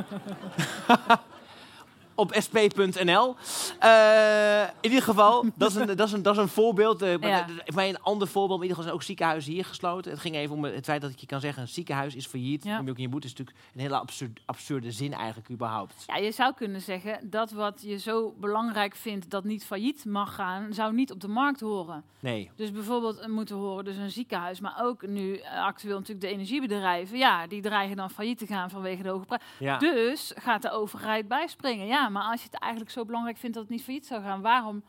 [2.22, 3.36] op sp.nl.
[3.84, 7.04] Uh, eh, in ieder geval, dat is een, dat is een, dat is een voorbeeld.
[7.04, 7.46] Uh, ja.
[7.66, 10.12] Een ander voorbeeld, in ieder geval zijn ook ziekenhuizen hier gesloten.
[10.12, 12.64] Het ging even om het feit dat ik je kan zeggen, een ziekenhuis is failliet.
[12.64, 12.80] Ja.
[12.80, 16.04] ook in je boete is natuurlijk een hele absurd, absurde zin eigenlijk überhaupt.
[16.08, 20.36] Ja, je zou kunnen zeggen dat wat je zo belangrijk vindt dat niet failliet mag
[20.36, 22.04] gaan, zou niet op de markt horen.
[22.20, 22.52] Nee.
[22.56, 27.18] Dus bijvoorbeeld moeten horen dus een ziekenhuis, maar ook nu eh, actueel natuurlijk de energiebedrijven.
[27.18, 29.42] Ja, die dreigen dan failliet te gaan vanwege de hoge prijs.
[29.58, 29.78] Ja.
[29.78, 31.88] Dus gaat de overheid bijspringen.
[31.88, 34.42] Ja, maar als je het eigenlijk zo belangrijk vindt dat het niet failliet zou gaan,
[34.42, 34.84] waarom,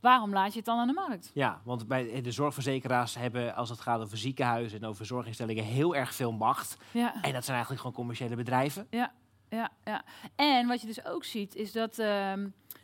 [0.00, 1.30] waarom laat je het dan aan de markt?
[1.34, 5.96] Ja, want bij de zorgverzekeraars hebben, als het gaat over ziekenhuizen en over zorginstellingen, heel
[5.96, 6.76] erg veel macht.
[6.90, 7.14] Ja.
[7.14, 8.86] En dat zijn eigenlijk gewoon commerciële bedrijven.
[8.90, 9.12] Ja,
[9.48, 10.04] ja, ja.
[10.36, 12.32] En wat je dus ook ziet, is dat, uh,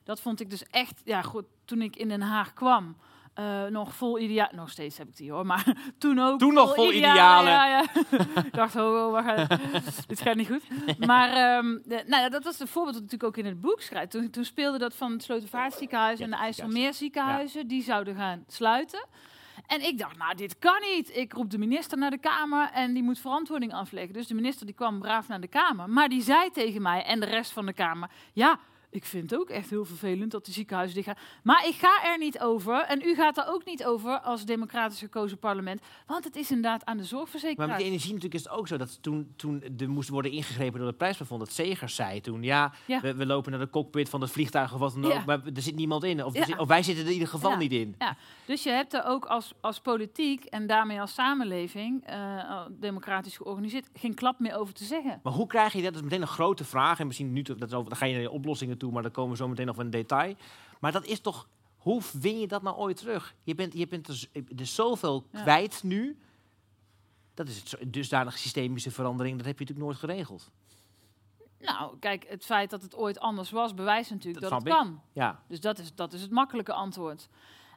[0.05, 2.97] dat vond ik dus echt, ja goed, toen ik in Den Haag kwam.
[3.38, 4.49] Uh, nog vol ideaal.
[4.53, 6.38] Nog steeds heb ik die hoor, maar toen ook.
[6.38, 7.53] Toen nog vol idealen.
[7.53, 7.85] Ja, ja.
[8.47, 9.49] ik dacht, oh, oh wacht,
[10.09, 10.99] dit gaat niet goed.
[11.07, 14.11] Maar um, nou, dat was het voorbeeld dat natuurlijk ook in het boek schrijft.
[14.11, 17.66] Toen, toen speelde dat van het Slotervaartziekenhuis en de IJsselmeerziekenhuizen.
[17.66, 19.07] Die zouden gaan sluiten.
[19.66, 21.16] En ik dacht, nou, dit kan niet.
[21.16, 24.12] Ik roep de minister naar de Kamer en die moet verantwoording afleggen.
[24.12, 25.90] Dus de minister die kwam braaf naar de Kamer.
[25.90, 28.59] Maar die zei tegen mij en de rest van de Kamer: Ja,
[28.94, 31.24] ik vind het ook echt heel vervelend dat de ziekenhuizen dicht gaan.
[31.42, 32.80] Maar ik ga er niet over.
[32.80, 35.80] En u gaat er ook niet over als democratisch gekozen parlement.
[36.07, 37.66] Want het is inderdaad aan de zorgverzekeraar.
[37.68, 38.76] Maar met de energie natuurlijk is het ook zo.
[38.76, 41.40] Dat toen, toen er moest worden ingegrepen door het prijsplafond.
[41.40, 42.42] Dat Zegers zei toen.
[42.42, 45.24] Ja, We, we, lopen naar de cockpit van het vliegtuig of wat dan ook.
[45.24, 46.24] Maar er zit niemand in.
[46.24, 47.94] Of, of, wij zitten er in ieder geval niet in.
[47.98, 48.16] Ja.
[48.46, 53.88] Dus je hebt er ook als, als politiek en daarmee als samenleving, uh, democratisch georganiseerd,
[53.94, 55.20] geen klap meer over te zeggen.
[55.22, 55.92] Maar hoe krijg je dat?
[55.92, 57.00] Dat is meteen een grote vraag.
[57.00, 59.66] En misschien nu, dat ga je naar oplossingen toe maar daar komen we zo meteen
[59.66, 60.35] nog in detail.
[60.81, 63.35] Maar dat is toch, hoe win je dat nou ooit terug?
[63.42, 66.18] Je bent, je bent dus, er zoveel kwijt nu.
[67.35, 70.51] Dat is het dusdanige systemische verandering, dat heb je natuurlijk nooit geregeld.
[71.59, 75.01] Nou, kijk, het feit dat het ooit anders was, bewijst natuurlijk dat, het kan.
[75.12, 75.42] Ja.
[75.49, 77.29] Dus dat is, dat is het makkelijke antwoord.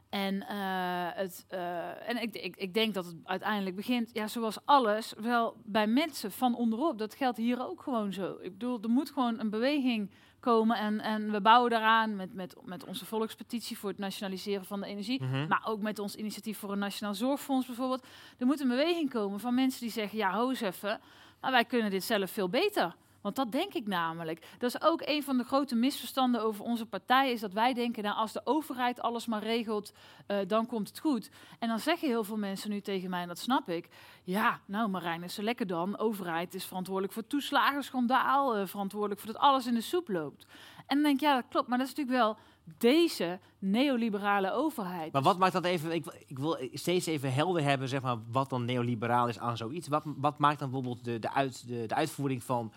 [0.08, 4.58] En, uh, het, uh, en ik, ik, ik, denk dat het uiteindelijk begint, ja, zoals
[4.64, 6.98] alles, wel bij mensen van onderop.
[6.98, 8.36] Dat geldt hier ook gewoon zo.
[8.40, 10.10] Ik bedoel, er moet gewoon een beweging
[10.48, 10.76] komen.
[10.76, 14.86] En, en we bouwen daaraan met, met, met onze volkspetitie voor het nationaliseren van de
[14.86, 15.22] energie.
[15.22, 15.48] Mhm.
[15.48, 18.06] Maar ook met ons initiatief voor een nationaal zorgfonds bijvoorbeeld.
[18.38, 21.00] Er moet een beweging komen van mensen die zeggen, ja, ho eens even,
[21.40, 22.94] maar wij kunnen dit zelf veel beter.
[23.34, 24.46] Want dat denk ik namelijk.
[24.58, 27.32] Dat is ook een van de grote misverstanden over onze partij.
[27.32, 29.92] Is dat wij denken, nou, als de overheid alles maar regelt,
[30.28, 31.30] uh, dan komt het goed.
[31.58, 33.88] En dan zeggen heel veel mensen nu tegen mij, en dat snap ik.
[34.24, 35.98] Ja, nou Marijn, is zo lekker dan.
[35.98, 38.58] Overheid is verantwoordelijk voor toeslagenschandaal.
[38.58, 40.46] Uh, verantwoordelijk voor dat alles in de soep loopt.
[40.86, 41.68] En dan denk ik, ja, dat klopt.
[41.68, 42.36] Maar dat is natuurlijk wel
[42.78, 45.12] deze neoliberale overheid.
[45.12, 45.92] Maar wat maakt dat even?
[45.92, 49.88] Ik, ik, wil steeds even helder hebben, zeg maar, wat dan neoliberaal is aan zoiets.
[49.88, 52.72] Wat, wat maakt dan bijvoorbeeld de, de, uit, de, de uitvoering van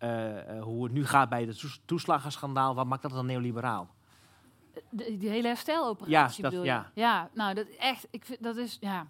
[0.00, 3.94] uh, hoe het nu gaat bij het toeslagenschandaal, wat maakt dat dan neoliberaal?
[4.90, 6.90] De, die hele hersteloperatie ja, dat, ja.
[6.94, 9.06] ja, nou, dat echt, ik vind, dat is, ja...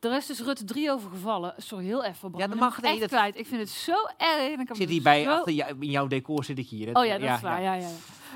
[0.00, 1.54] Er is dus Rutte 3 over gevallen.
[1.56, 2.32] Sorry, heel even.
[2.36, 3.38] Ja, dat mag echt kwijt.
[3.38, 4.60] Ik vind het zo erg.
[4.60, 5.30] Ik zit hier bij, zo...
[5.30, 6.96] achter jou, in jouw decor zit ik hier.
[6.96, 7.62] Oh ja, dat is waar.
[7.62, 7.74] Ja.
[7.74, 7.90] Ja, ja.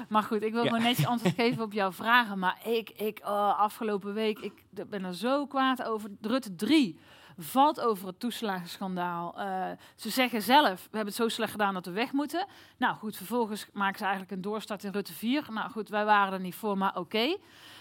[0.08, 2.38] Maar goed, ik wil gewoon netjes antwoord geven op jouw vragen.
[2.38, 4.52] Maar ik, ik oh, afgelopen week, ik
[4.88, 6.10] ben er zo kwaad over.
[6.20, 6.98] Rutte 3
[7.38, 9.34] valt over het toeslagenschandaal.
[9.38, 12.46] Uh, ze zeggen zelf, we hebben het zo slecht gedaan dat we weg moeten.
[12.76, 15.46] Nou goed, vervolgens maken ze eigenlijk een doorstart in Rutte 4.
[15.50, 17.36] Nou goed, wij waren er niet voor, maar oké.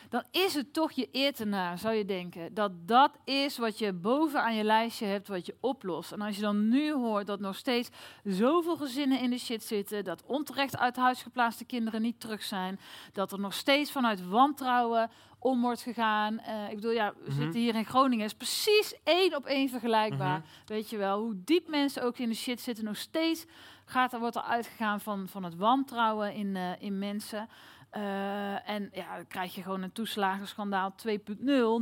[0.09, 1.33] Dan is het toch je eer
[1.75, 2.53] zou je denken.
[2.53, 6.11] Dat dat is wat je boven aan je lijstje hebt, wat je oplost.
[6.11, 7.89] En als je dan nu hoort dat nog steeds
[8.23, 12.79] zoveel gezinnen in de shit zitten, dat onterecht uit huis geplaatste kinderen niet terug zijn,
[13.13, 15.09] dat er nog steeds vanuit wantrouwen
[15.47, 16.33] om wordt gegaan.
[16.47, 17.41] Uh, ik bedoel, ja, we Mhm.
[17.41, 20.37] zitten hier in Groningen, is precies één op één vergelijkbaar.
[20.39, 20.47] Mhm.
[20.65, 23.45] Weet je wel, hoe diep mensen ook in de shit zitten, nog steeds
[23.85, 27.49] gaat er, wordt er uitgegaan van, van het wantrouwen in, eh, in mensen.
[27.93, 31.15] Uh, en ja, dan krijg je gewoon een toeslagenschandaal 2.0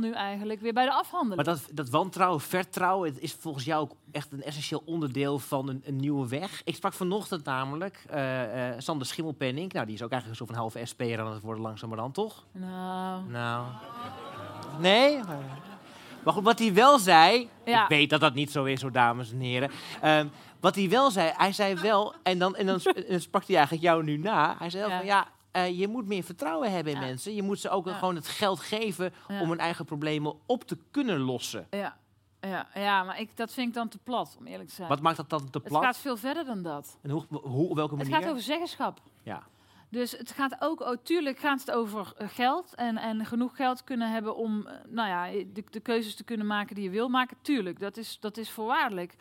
[0.00, 1.36] nu eigenlijk weer bij de afhandeling.
[1.36, 5.68] Maar dat, dat wantrouwen, vertrouwen, het is volgens jou ook echt een essentieel onderdeel van
[5.68, 6.62] een, een nieuwe weg.
[6.64, 9.72] Ik sprak vanochtend namelijk uh, uh, Sander Schimmelpenning.
[9.72, 12.44] Nou, die is ook eigenlijk zo van halve SP'er aan het worden langzamerhand, toch?
[12.52, 13.30] Nou...
[13.30, 13.66] Nou...
[14.80, 15.20] Nee?
[16.24, 17.48] Maar goed, wat hij wel zei...
[17.64, 17.82] Ja.
[17.82, 19.70] Ik weet dat dat niet zo is, hoor, dames en heren.
[20.04, 22.14] Um, wat hij wel zei, hij zei wel...
[22.22, 24.56] En dan, en dan, en dan sprak hij eigenlijk jou nu na.
[24.58, 24.96] Hij zei wel Ja.
[24.98, 25.26] van, ja...
[25.56, 27.06] Uh, je moet meer vertrouwen hebben in Ja.
[27.06, 27.34] mensen.
[27.34, 27.92] Je moet ze ook Ja.
[27.98, 29.40] gewoon het geld geven Ja.
[29.40, 31.66] om hun eigen problemen op te kunnen lossen.
[31.70, 31.96] Ja,
[32.40, 34.88] ja, ja maar ik, dat vind ik dan te plat, om eerlijk te zijn.
[34.88, 35.82] Wat maakt dat dan te het plat?
[35.84, 36.98] gaat veel verder dan dat.
[37.02, 38.20] En hoe, hoe, op welke Het manier?
[38.22, 39.00] gaat over zeggenschap.
[39.22, 39.42] Ja.
[39.90, 43.84] Dus het gaat ook, oh, tuurlijk gaat het over eh, geld en, en genoeg geld
[43.84, 47.08] kunnen hebben om eh, nou ja, de, de keuzes te kunnen maken die je wil
[47.08, 47.36] maken.
[47.42, 49.14] Tuurlijk, dat is, dat is voorwaardelijk.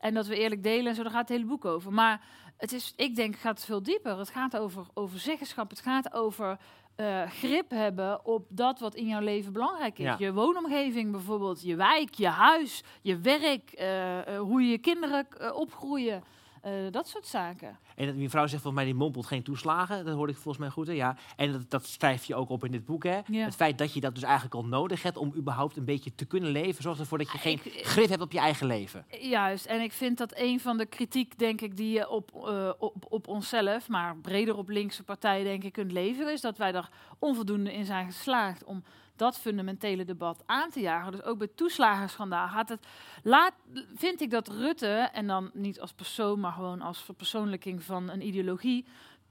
[0.00, 1.92] En dat we eerlijk delen en zo, daar gaat het hele boek over.
[1.92, 2.20] Maar
[2.56, 4.18] het is, ik denk, het gaat veel dieper.
[4.18, 5.70] Het gaat over, over zeggenschap.
[5.70, 6.58] Het gaat over
[6.96, 10.04] eh, grip hebben op dat wat in jouw leven belangrijk is.
[10.04, 10.16] Ja.
[10.18, 16.22] Je woonomgeving bijvoorbeeld, je wijk, je huis, je werk, eh, eh, hoe je kinderen opgroeien.
[16.66, 17.78] Eh, dat soort zaken.
[17.96, 20.04] En dat- mijn vrouw zegt volgens mij, die mompelt geen toeslagen.
[20.04, 20.86] Dat hoorde ik volgens mij goed.
[20.86, 20.92] Hè?
[20.92, 21.16] Ja.
[21.36, 23.04] En dat, dat schrijf je ook op in dit boek.
[23.04, 23.20] Hè?
[23.26, 23.44] Ja.
[23.44, 26.24] Het feit dat je dat dus eigenlijk al nodig hebt om überhaupt een beetje te
[26.24, 26.82] kunnen leven.
[26.82, 29.04] Zorgt ervoor dat je geen Ik- grip hebt op je eigen leven.
[29.20, 32.70] Juist, en ik vind dat een van de kritiek, denk ik, die je op, eh,
[32.78, 36.72] op, op onszelf, maar breder op linkse partijen, denk ik, kunt leveren, is dat wij
[36.72, 38.82] daar onvoldoende in zijn geslaagd om
[39.18, 41.12] dat fundamentele debat aan te jagen.
[41.12, 42.86] Dus ook bij het toeslagenschandaal gaat het.
[43.22, 43.52] Laat,
[43.94, 48.26] vind ik dat Rutte, en dan niet als persoon, maar gewoon als verpersoonlijking van een
[48.26, 48.84] ideologie,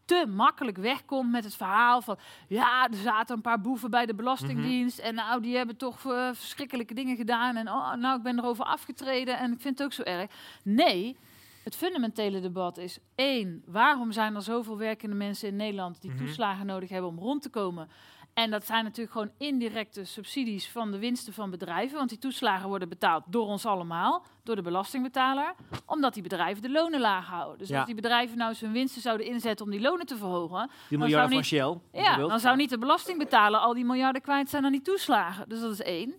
[0.06, 2.18] te makkelijk wegkomt met het verhaal van
[2.48, 6.30] ja, er zaten een paar boeven bij de Belastingdienst en nou, die hebben toch eh,
[6.34, 9.94] verschrikkelijke dingen gedaan en oh, nou, ik ben erover afgetreden en ik vind het ook
[9.94, 10.32] zo erg.
[10.64, 11.18] Nee,
[11.64, 16.26] het fundamentele debat is één, waarom zijn er zoveel werkende mensen in Nederland die Mhm.
[16.26, 17.90] toeslagen nodig hebben om rond te komen?
[18.36, 21.98] En dat zijn natuurlijk gewoon indirecte subsidies van de winsten van bedrijven.
[21.98, 25.54] Want die toeslagen worden betaald door ons allemaal, door de belastingbetaler.
[25.86, 27.58] Omdat die bedrijven de lonen laag houden.
[27.58, 27.76] Dus Ja.
[27.78, 30.70] als die bedrijven nou zijn winsten zouden inzetten om die lonen te verhogen.
[30.90, 31.78] Die Dan miljarden van Shell.
[31.92, 35.50] Ja, dan zou niet de belastingbetaler al die miljarden kwijt zijn aan die toeslagen.
[35.50, 36.14] Dus dat is één.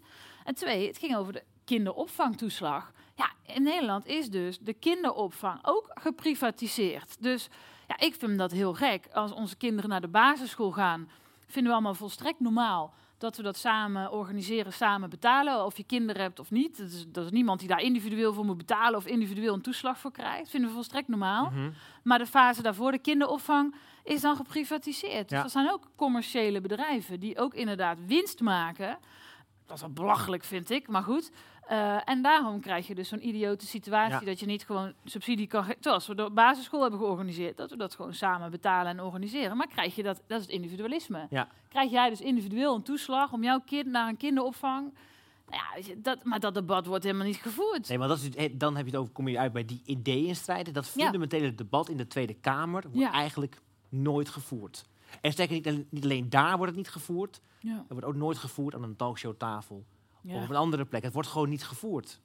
[0.44, 2.92] En twee, het ging over de kinderopvangtoeslag.
[3.14, 7.22] Ja, in Nederland is dus de kinderopvang ook geprivatiseerd.
[7.22, 7.48] Dus
[7.88, 9.06] ja, ik vind dat heel gek.
[9.12, 11.08] Als onze kinderen naar de basisschool gaan,
[11.46, 15.64] vinden we allemaal volstrekt normaal dat we dat samen organiseren, samen betalen.
[15.64, 16.78] Of je kinderen hebt of niet.
[16.78, 19.98] Er is, er is niemand die daar individueel voor moet betalen of individueel een toeslag
[19.98, 20.50] voor krijgt.
[20.50, 21.50] Vinden we volstrekt normaal.
[21.50, 21.70] Mhm.
[22.02, 25.28] Maar de fase daarvoor, de kinderopvang, is dan geprivatiseerd.
[25.28, 25.42] Dus Ja.
[25.42, 28.98] dat zijn ook commerciële bedrijven die ook inderdaad winst maken.
[29.66, 31.30] dat is wel belachelijk, vind ik, maar goed.
[31.70, 35.64] Uh, en daarom krijg je dus zo'n idiote situatie dat je niet gewoon subsidie kan
[35.64, 35.82] geven.
[35.82, 39.56] Zoals we de basisschool hebben georganiseerd, dat we dat gewoon samen betalen en organiseren.
[39.56, 41.26] Maar krijg je dat, dat is het individualisme.
[41.30, 41.48] Ja.
[41.68, 44.92] Krijg jij dus individueel een toeslag om jouw kind naar een kinderopvang
[45.48, 47.88] nou ja, dat, maar dat debat wordt helemaal niet gevoerd.
[47.88, 50.74] Nee, maar dat is, dan heb je het over, kom je uit bij die ideeënstrijd.
[50.74, 54.86] Dat fundamentele debat in de Tweede Kamer wordt eigenlijk nooit gevoerd.
[55.20, 57.40] En sterker niet, niet alleen daar wordt het niet gevoerd.
[57.58, 59.84] Het wordt ook nooit gevoerd aan een talkshowtafel.
[60.28, 61.02] Of op een andere plek.
[61.02, 62.20] Het wordt gewoon niet gevoerd.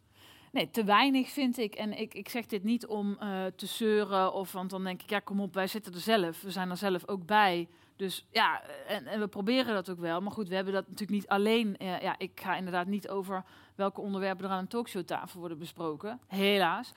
[0.51, 1.75] Nee, te weinig vind ik.
[1.75, 4.33] En ik, ik zeg dit niet om uh, te zeuren.
[4.33, 6.41] Of, want dan denk ik, ja kom op, wij zitten er zelf.
[6.41, 7.67] We zijn er zelf ook bij.
[7.95, 10.21] Dus ja, en, en, we proberen dat ook wel.
[10.21, 11.75] Maar goed, we hebben dat natuurlijk niet alleen.
[11.81, 13.43] Uh, ja, ik ga inderdaad niet over
[13.75, 16.19] welke onderwerpen er aan een talkshowtafel worden besproken.
[16.27, 16.91] Helaas.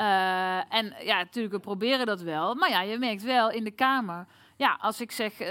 [0.00, 2.54] Uh, en ja, natuurlijk, we proberen dat wel.
[2.54, 5.48] Maar ja, je merkt wel in de Kamer ja, als ik zeg uh,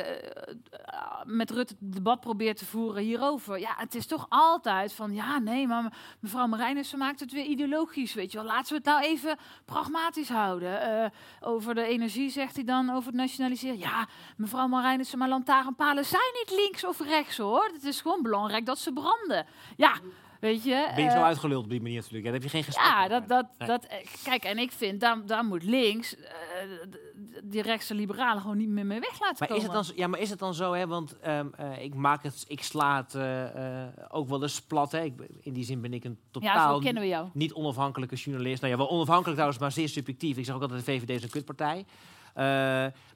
[1.23, 3.59] met Rutte het debat probeert te voeren hierover.
[3.59, 8.13] Ja, het is toch altijd van ja, nee, maar mevrouw Marijnissen maakt het weer ideologisch.
[8.13, 10.89] Weet je wel, laten we het nou even pragmatisch houden.
[10.89, 13.77] Uh, over de energie zegt hij dan, over het nationaliseren.
[13.77, 17.69] Ja, mevrouw Marijnissen, maar lantaarnpalen zijn niet links of rechts hoor.
[17.73, 19.45] Het is gewoon belangrijk dat ze branden.
[19.77, 19.93] Ja.
[20.43, 20.91] Weet je?
[20.95, 22.23] Ben je zo uitgeluld op die manier natuurlijk?
[22.23, 22.85] Dan heb je geen gesprek.
[22.85, 23.87] Ja, dat, dat, dat,
[24.23, 26.15] kijk, en ik vind, daar, daar moet links
[27.43, 29.63] die rechtse liberalen gewoon niet meer mee weg laten maar komen.
[29.63, 30.87] Is het dan, ja, maar is het dan zo, hè?
[30.87, 34.91] Want um, uh, ik maak het, ik sla het uh, ook wel eens plat.
[34.91, 35.01] Hè?
[35.01, 38.61] Ik, in die zin ben ik een totaal ja, niet onafhankelijke journalist.
[38.61, 40.37] Nou ja, wel onafhankelijk trouwens, maar zeer subjectief.
[40.37, 41.77] Ik zeg ook altijd de VVD is een kutpartij.
[41.77, 42.43] Uh,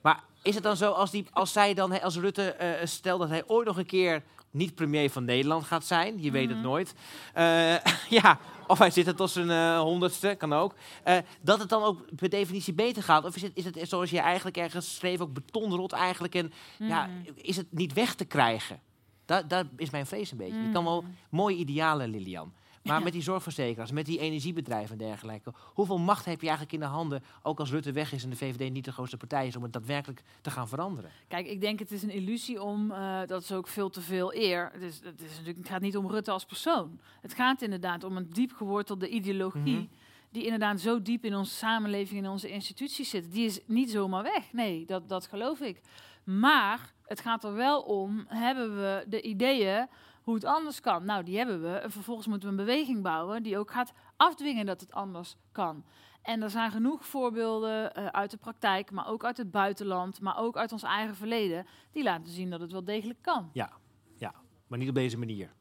[0.01, 3.29] maar is het dan zo als, die, als zij dan, als Rutte uh, stelt dat
[3.29, 4.23] hij ooit nog een keer
[4.57, 6.67] niet premier van Nederland gaat zijn, je weet het mhm.
[6.67, 6.93] nooit.
[7.37, 7.75] Uh,
[8.21, 10.73] ja, of hij zit er tot zijn uh, honderdste, kan ook.
[11.07, 13.25] Uh, dat het dan ook per definitie beter gaat.
[13.25, 16.35] Of is het, is het zoals je eigenlijk ergens schreef, ook betonrot eigenlijk.
[16.35, 17.31] En ja, mhm.
[17.35, 18.79] is het niet weg te krijgen?
[19.25, 20.61] Dat is mijn vrees een beetje.
[20.61, 21.11] Je kan wel mhm.
[21.29, 22.53] mooie idealen, Lilian.
[22.87, 25.53] Maar met die zorgverzekeraars, met die energiebedrijven en dergelijke.
[25.73, 28.35] Hoeveel macht heb je eigenlijk in de handen, ook als Rutte weg is en de
[28.35, 31.11] VVD niet de grootste partij is, om het daadwerkelijk te gaan veranderen?
[31.27, 34.33] Kijk, ik denk het is een illusie om, uh, dat is ook veel te veel
[34.35, 34.69] eer.
[34.73, 36.99] Het, is, het, is natuurlijk, het gaat niet om Rutte als persoon.
[37.21, 39.75] Het gaat inderdaad om een diep gewortelde ideologie.
[39.75, 39.85] Mhm.
[40.31, 43.31] Die inderdaad zo diep in onze samenleving, in onze instituties zit.
[43.31, 44.53] Die is niet zomaar weg.
[44.53, 45.81] Nee, dat, dat geloof ik.
[46.23, 49.87] Maar het gaat er wel om, hebben we de ideeën
[50.27, 51.05] hoe het anders kan.
[51.05, 51.69] Nou, die hebben we.
[51.69, 55.85] En vervolgens moeten we een beweging bouwen die ook gaat afdwingen dat het anders kan.
[56.21, 60.37] En er zijn genoeg voorbeelden uh, uit de praktijk, maar ook uit het buitenland, maar
[60.37, 63.49] ook uit ons eigen verleden, die laten zien dat het wel degelijk kan.
[63.53, 63.71] Ja,
[64.17, 64.33] ja
[64.67, 65.53] maar niet op deze manier.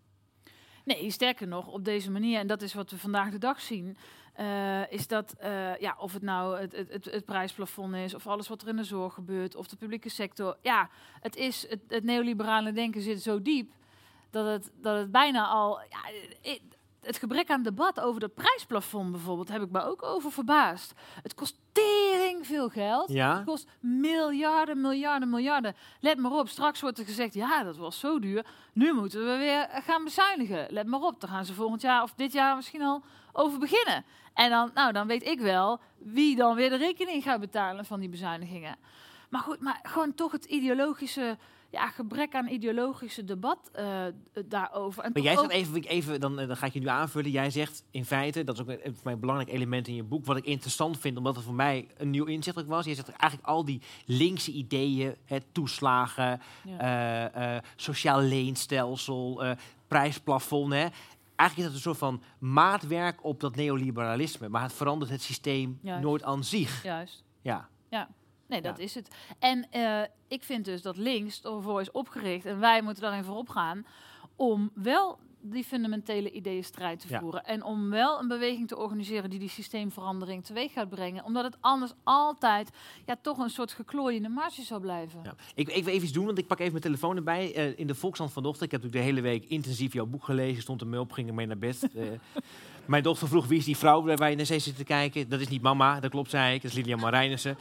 [0.85, 3.97] Nee, sterker nog, op deze manier, en dat is wat we vandaag de dag zien,
[4.41, 8.49] uh, is dat, uh, ja, of het nou het, het, het, prijsplafond is, of alles
[8.49, 10.57] wat er in de zorg gebeurt, of de publieke sector.
[10.63, 13.73] Ja, het, is, het, het neoliberale denken zit zo diep
[14.37, 15.81] dat het, dat het bijna al.
[15.81, 15.99] Ja,
[17.01, 20.93] het gebrek aan debat over het prijsplafond bijvoorbeeld heb ik me ook over verbaasd.
[21.23, 23.13] Het kost tering veel geld.
[23.13, 23.37] Ja?
[23.37, 25.77] Het kost miljarden, miljarden, miljarden.
[26.01, 28.47] Let maar op, straks wordt er gezegd, ja, dat was zo duur.
[28.73, 30.67] Nu moeten we weer gaan bezuinigen.
[30.71, 34.05] Let maar op, daar gaan ze volgend jaar of dit jaar misschien al over beginnen.
[34.35, 38.01] En dan, nou, dan weet ik wel wie dan weer de rekening gaat betalen van
[38.01, 38.77] die bezuinigingen.
[39.29, 41.39] Maar goed, maar gewoon toch het ideologische
[41.77, 44.05] ja, gebrek aan ideologische debat uh,
[44.47, 45.03] daarover.
[45.05, 47.31] En maar jij zegt even, even dan, eh, dan ga ik je nu aanvullen.
[47.31, 50.03] Jij zegt in feite, dat is ook een, voor mij een belangrijk element in je
[50.03, 52.85] boek, wat ik interessant vind, omdat het voor mij een nieuw inzicht ook was.
[52.85, 57.55] Je zegt eigenlijk al die linkse ideeën, het toeslagen, ja.
[57.55, 59.45] uh, sociaal leenstelsel,
[59.87, 60.73] prijsplafond.
[60.73, 60.87] Hè.
[61.37, 65.79] Eigenlijk is het een soort van maatwerk op dat neoliberalisme, maar het verandert het systeem
[65.83, 66.83] nooit aan zich.
[66.83, 67.25] Juist.
[67.43, 67.69] Ja.
[68.47, 69.11] Nee, dat is het.
[69.39, 73.49] En uh, ik vind dus dat links ervoor is opgericht, en wij moeten daarin voorop
[73.49, 73.87] gaan,
[74.37, 75.19] om wel
[75.51, 77.45] die fundamentele ideeën strijd te voeren.
[77.45, 81.25] En om wel een beweging te organiseren die die systeemverandering teweeg gaat brengen.
[81.25, 82.71] Omdat het anders altijd
[83.05, 85.21] ja, toch een soort geklooiende marge zou blijven.
[85.23, 85.35] Ja.
[85.55, 87.57] Ik, ik wil even iets doen, want ik pak even mijn telefoon erbij.
[87.57, 90.63] Uh, in de Volkskrant vanochtend, ik heb natuurlijk de hele week intensief jouw boek gelezen.
[90.63, 91.89] Stond mee op, ging mee naar bed.
[91.95, 92.05] Uh,
[92.87, 95.29] mijn dochter vroeg, wie is die vrouw waar je naar zee zit te kijken?
[95.29, 96.63] Dat is niet mama, dat klopt, zei ik.
[96.63, 97.59] Dat is Lilian Marijnissen.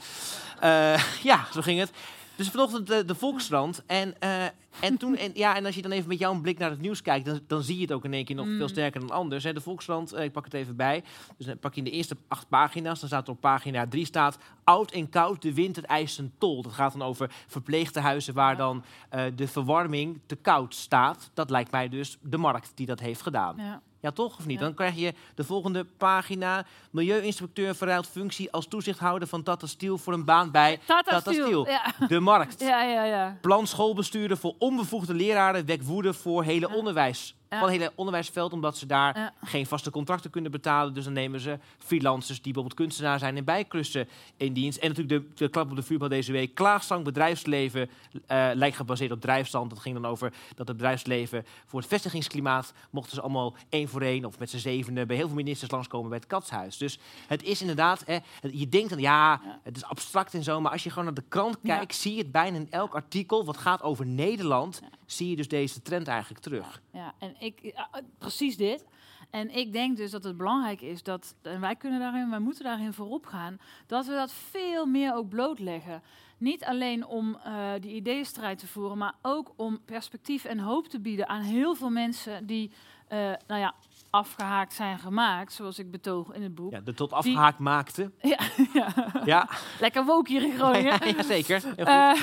[0.64, 1.90] Uh, ja, zo ging het.
[2.36, 3.82] Dus vanochtend de, de Volkskrant.
[3.86, 4.44] En, uh,
[4.80, 7.02] en, toen, en, ja, en als je dan even met jouw blik naar het nieuws
[7.02, 8.68] kijkt, dan, dan zie je het ook in één keer nog veel mm.
[8.68, 9.44] sterker dan anders.
[9.44, 9.52] Hè.
[9.52, 11.02] De Volkskrant, uh, ik pak het even bij.
[11.36, 13.00] Dus dan pak je in de eerste acht pagina's.
[13.00, 14.38] Dan staat er op pagina drie staat...
[14.64, 16.62] Oud en koud, de winter eist een tol.
[16.62, 18.84] Dat gaat dan over verpleegtehuizen waar dan
[19.14, 21.30] uh, de verwarming te koud staat.
[21.34, 23.54] Dat lijkt mij dus de markt die dat heeft gedaan.
[23.56, 23.80] Ja.
[24.06, 24.58] Ja, toch of niet?
[24.58, 26.64] Dan krijg je de volgende pagina.
[26.90, 31.68] Milieuinspecteur verruilt functie als toezichthouder van Tata Steel voor een baan bij Tata, Tata Steel.
[31.68, 31.94] Ja.
[32.08, 32.60] De markt.
[32.66, 33.38] Ja, ja, ja.
[33.40, 38.76] Plan schoolbestuurder voor onbevoegde leraren wekt woede voor hele onderwijs van het hele onderwijsveld, omdat
[38.76, 40.94] ze daar geen vaste contracten kunnen betalen.
[40.94, 44.78] Dus dan nemen ze freelancers die bijvoorbeeld kunstenaar zijn en bijklussen in dienst.
[44.78, 46.54] En natuurlijk de, de klap op de vuurbal deze week.
[46.54, 49.70] Klaagzang, bedrijfsleven uh, lijkt gebaseerd op drijfstand.
[49.70, 54.02] Dat ging dan over dat het bedrijfsleven voor het vestigingsklimaat mochten ze allemaal één voor
[54.02, 56.76] één of met z'n zevenen bij heel veel ministers langskomen bij het katshuis.
[56.76, 58.04] Dus het is inderdaad,
[58.40, 61.24] je denkt dan ja, het is abstract en zo, maar als je gewoon naar de
[61.28, 65.36] krant kijkt, zie je het bijna in elk artikel wat gaat over Nederland, zie je
[65.36, 66.82] dus deze trend eigenlijk terug.
[66.92, 67.74] Ja, en ik,
[68.18, 68.84] precies dit.
[69.30, 72.64] En ik denk dus dat het belangrijk is dat, en wij kunnen daarin, wij moeten
[72.64, 76.02] daarin voorop gaan, dat we dat veel meer ook blootleggen.
[76.38, 81.00] Niet alleen om uh, die ideeënstrijd te voeren, maar ook om perspectief en hoop te
[81.00, 82.70] bieden aan heel veel mensen die,
[83.12, 83.74] uh, nou ja,
[84.16, 86.72] afgehaakt zijn gemaakt, zoals ik betoog in het boek.
[86.72, 88.10] Ja, de tot afgehaakt maakte.
[88.20, 88.38] Ja,
[88.72, 88.94] ja.
[89.24, 89.48] ja.
[89.80, 91.16] Lekker woke hier in Groningen.
[91.16, 91.62] ja, zeker.
[91.78, 92.14] Uh,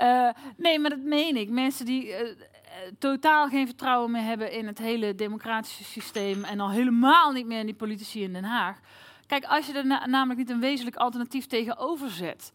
[0.00, 0.30] uh,
[0.64, 1.50] nee, maar dat meen ik.
[1.50, 2.16] Mensen die uh,
[2.98, 7.60] totaal geen vertrouwen meer hebben in het hele democratische systeem en al helemaal niet meer
[7.60, 8.78] in die politici in Den Haag.
[9.26, 12.52] Kijk, als je er na namelijk niet een wezenlijk alternatief tegenover zet,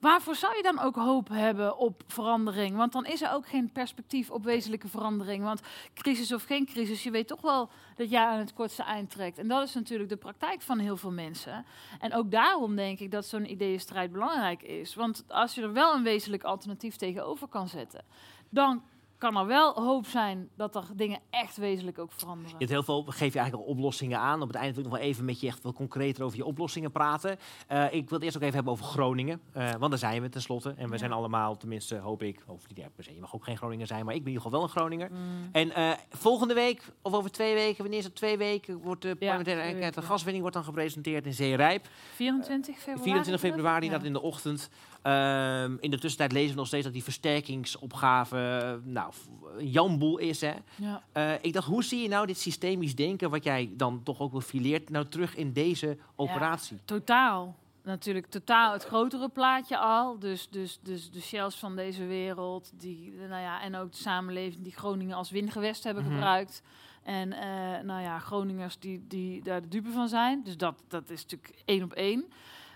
[0.00, 2.76] Waarvoor zou je dan ook hoop hebben op verandering?
[2.76, 5.44] Want dan is er ook geen perspectief op wezenlijke verandering.
[5.44, 5.60] Want
[5.94, 9.38] crisis of geen crisis, je weet toch wel dat jij aan het kortste eind trekt.
[9.38, 11.64] En dat is natuurlijk de praktijk van heel veel mensen.
[11.98, 14.94] En ook daarom denk ik dat zo'n ideeënstrijd belangrijk is.
[14.94, 18.04] Want als je er wel een wezenlijk alternatief tegenover kan zetten,
[18.48, 18.82] dan
[19.20, 22.50] kan er wel hoop zijn dat er dingen echt wezenlijk ook veranderen.
[22.50, 24.42] Je hebt heel veel, geef je eigenlijk al oplossingen aan.
[24.42, 26.44] Op het eind wil ik nog wel even met je echt wat concreter over je
[26.44, 27.38] oplossingen praten.
[27.72, 29.40] Uh, ik wil het eerst ook even hebben over Groningen.
[29.56, 30.74] Uh, want daar zijn we tenslotte.
[30.76, 33.86] En we zijn allemaal, tenminste hoop ik, over die ja, je mag ook geen Groninger
[33.86, 35.10] zijn, maar ik ben in ieder geval wel een Groninger.
[35.10, 35.48] Mm.
[35.52, 39.16] En uh, volgende week, of over twee weken, wanneer is het twee weken, wordt de
[39.16, 41.86] parlementaire ja, de gaswinning wordt dan gepresenteerd in Zeerijp.
[42.14, 43.02] 24 februari.
[43.02, 44.70] 24 februari, dat in de ochtend.
[45.02, 49.12] Um, in de tussentijd lezen we nog steeds dat die versterkingsopgave nou,
[49.58, 50.40] een jamboel is.
[50.40, 50.52] Hè?
[50.76, 51.02] Ja.
[51.16, 54.32] Uh, ik dacht, hoe zie je nou dit systemisch denken, wat jij dan toch ook
[54.32, 56.76] wel fileert, nou terug in deze operatie?
[56.76, 57.56] Ja, totaal.
[57.82, 60.18] Natuurlijk totaal het grotere plaatje al.
[60.18, 62.72] Dus, dus, dus de shells van deze wereld.
[62.74, 66.62] Die, nou ja, en ook de samenleving die Groningen als windgewest hebben mm gebruikt.
[67.02, 67.38] En uh,
[67.82, 70.42] nou ja, Groningers die, die daar de dupe van zijn.
[70.44, 72.24] Dus dat, dat is natuurlijk één op één.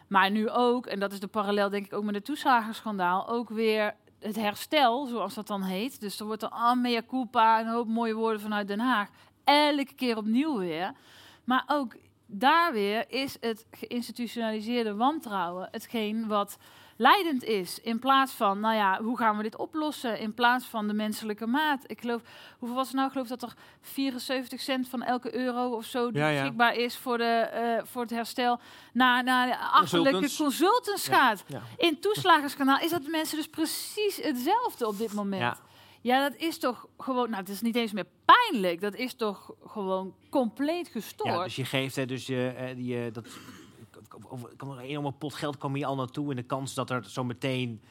[0.06, 3.48] Maar nu ook, en dat is de parallel denk ik ook met het toeslagenschandaal, ook
[3.48, 6.00] weer het herstel, zoals dat dan heet.
[6.00, 9.08] Dus er wordt er al mea culpa, een hoop mooie woorden vanuit Den Haag.
[9.44, 10.92] Elke keer opnieuw weer.
[11.44, 16.58] Maar ook daar weer is het geïnstitutionaliseerde wantrouwen hetgeen wat
[16.96, 17.80] leidend is.
[17.80, 20.18] In plaats van, nou ja, hoe gaan we dit oplossen?
[20.18, 21.84] In plaats van de menselijke maat.
[21.86, 22.22] Ik geloof,
[22.58, 23.06] hoeveel was het nou?
[23.06, 27.18] Ik geloof dat er 74 cent van elke euro of zo ja, beschikbaar is voor,
[27.18, 28.60] de, uh, voor het herstel
[28.92, 31.44] naar, naar de achterlijke consultants, gaat.
[31.76, 35.62] In toeslagenskanaal is dat mensen dus precies hetzelfde op dit moment.
[36.00, 38.80] Ja, dat is toch gewoon, nou, het is niet eens meer pijnlijk.
[38.80, 41.34] Dat is toch gewoon compleet gestoord.
[41.34, 43.26] Ja, dus je geeft, hè, dus je, je dat
[44.58, 46.30] er een enorme pot geld kwam hier al naartoe.
[46.30, 47.82] En de kans dat er zo meteen,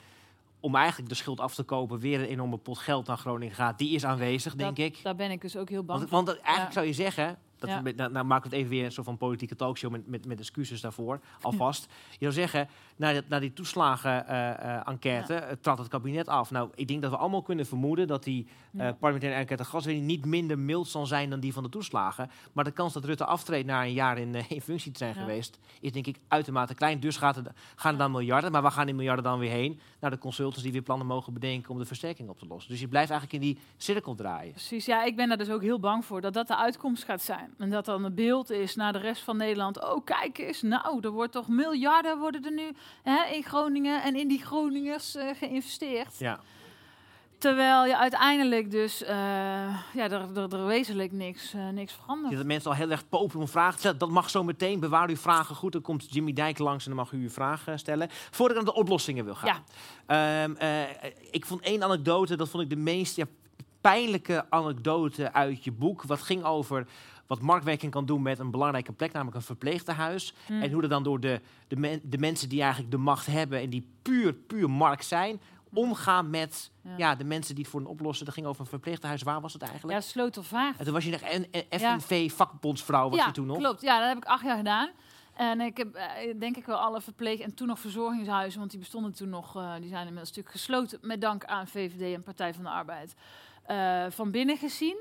[0.60, 3.78] om eigenlijk de schuld af te kopen, weer een enorme pot geld naar Groningen gaat,
[3.78, 5.00] die is aanwezig, denk ik.
[5.04, 6.24] Daar ben ik dus ook heel bang want, voor.
[6.24, 7.84] Want eigenlijk zou je zeggen, dat ja.
[7.84, 10.26] we, nou, nou, maken we het even weer een soort van politieke talkshow met, met,
[10.26, 11.88] met excuses daarvoor, alvast.
[12.12, 16.52] Je zou zeggen, na, na die toeslagen-enquête uh, uh, trad het kabinet af.
[16.52, 20.26] Nou, ik denk dat we allemaal kunnen vermoeden dat die uh, parlementaire enquête gaswinning niet
[20.26, 22.30] minder mild zal zijn dan die van de toeslagen.
[22.54, 25.60] Maar de kans dat Rutte aftreedt na een jaar in, in functie te zijn geweest,
[25.82, 27.00] is denk ik uitermate klein.
[27.00, 29.80] Dus gaat het, gaan er dan miljarden, maar waar gaan die miljarden dan weer heen?
[30.00, 32.72] Naar de consultants die weer plannen mogen bedenken om de versterking op te lossen.
[32.72, 34.52] Dus je blijft eigenlijk in die cirkel draaien.
[34.52, 37.22] Precies, ja, ik ben daar dus ook heel bang voor dat dat de uitkomst gaat
[37.22, 37.53] zijn.
[37.58, 39.84] En dat dan een beeld is naar de rest van Nederland.
[39.84, 44.16] Oh, kijk eens, nou, er wordt toch miljarden worden er nu hè, in Groningen en
[44.16, 46.20] in die Groningers uh, geïnvesteerd.
[46.20, 46.40] Ja.
[47.44, 49.10] Terwijl je uiteindelijk dus uh,
[49.94, 52.36] ja, er, er, er, wezenlijk niks, uh, niks verandert.
[52.36, 53.98] Dat mensen al heel erg popelen om vragen te stellen.
[53.98, 54.80] Dat mag zo meteen.
[54.80, 55.72] Bewaar uw vragen goed.
[55.72, 58.08] Dan komt Jimmy Dijk langs en dan mag u uw vraag stellen.
[58.12, 59.64] Voordat ik naar de oplossingen wil gaan.
[60.08, 60.44] Ja.
[60.44, 60.82] Um, uh,
[61.32, 63.26] ik vond één anekdote, dat vond ik de meest ja,
[63.82, 66.04] pijnlijke anekdote uit je boek.
[66.04, 66.88] Wat ging over
[67.28, 70.34] wat marktwerking kan doen met een belangrijke plek, namelijk een verpleegtehuis.
[70.50, 70.62] Mm.
[70.62, 73.70] En hoe er dan door de, de, de, mensen die eigenlijk de macht hebben en
[73.70, 75.42] die puur, puur markt zijn,
[75.74, 77.16] omgaan met ja.
[77.16, 78.26] de mensen die het voor een oplossen.
[78.26, 79.22] Dat ging over een verpleegtehuis.
[79.22, 79.94] Waar was het eigenlijk?
[79.94, 80.78] Ja, Slotervaart.
[80.78, 81.22] En toen was je nog
[81.70, 83.58] FNV vakbondsvrouw was ja, je toen nog?
[83.58, 83.82] klopt.
[83.82, 84.90] Ja, dat heb ik acht jaar gedaan.
[85.34, 88.80] En ik heb uh, denk ik wel alle verpleeg- en toen nog verzorgingshuizen, want die
[88.80, 92.24] bestonden toen nog, uh, die zijn inmiddels een stuk gesloten, met dank aan VVD en
[92.24, 93.16] Partij van de Arbeid,
[93.72, 94.98] uh, van binnen gezien.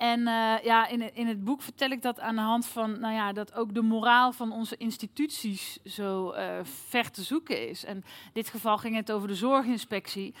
[0.00, 3.14] En uh, ja, in, in het boek vertel ik dat aan de hand van, nou
[3.14, 7.84] ja, dat ook de moraal van onze instituties zo uh, ver te zoeken is.
[7.84, 10.34] En in dit geval ging het over de zorginspectie.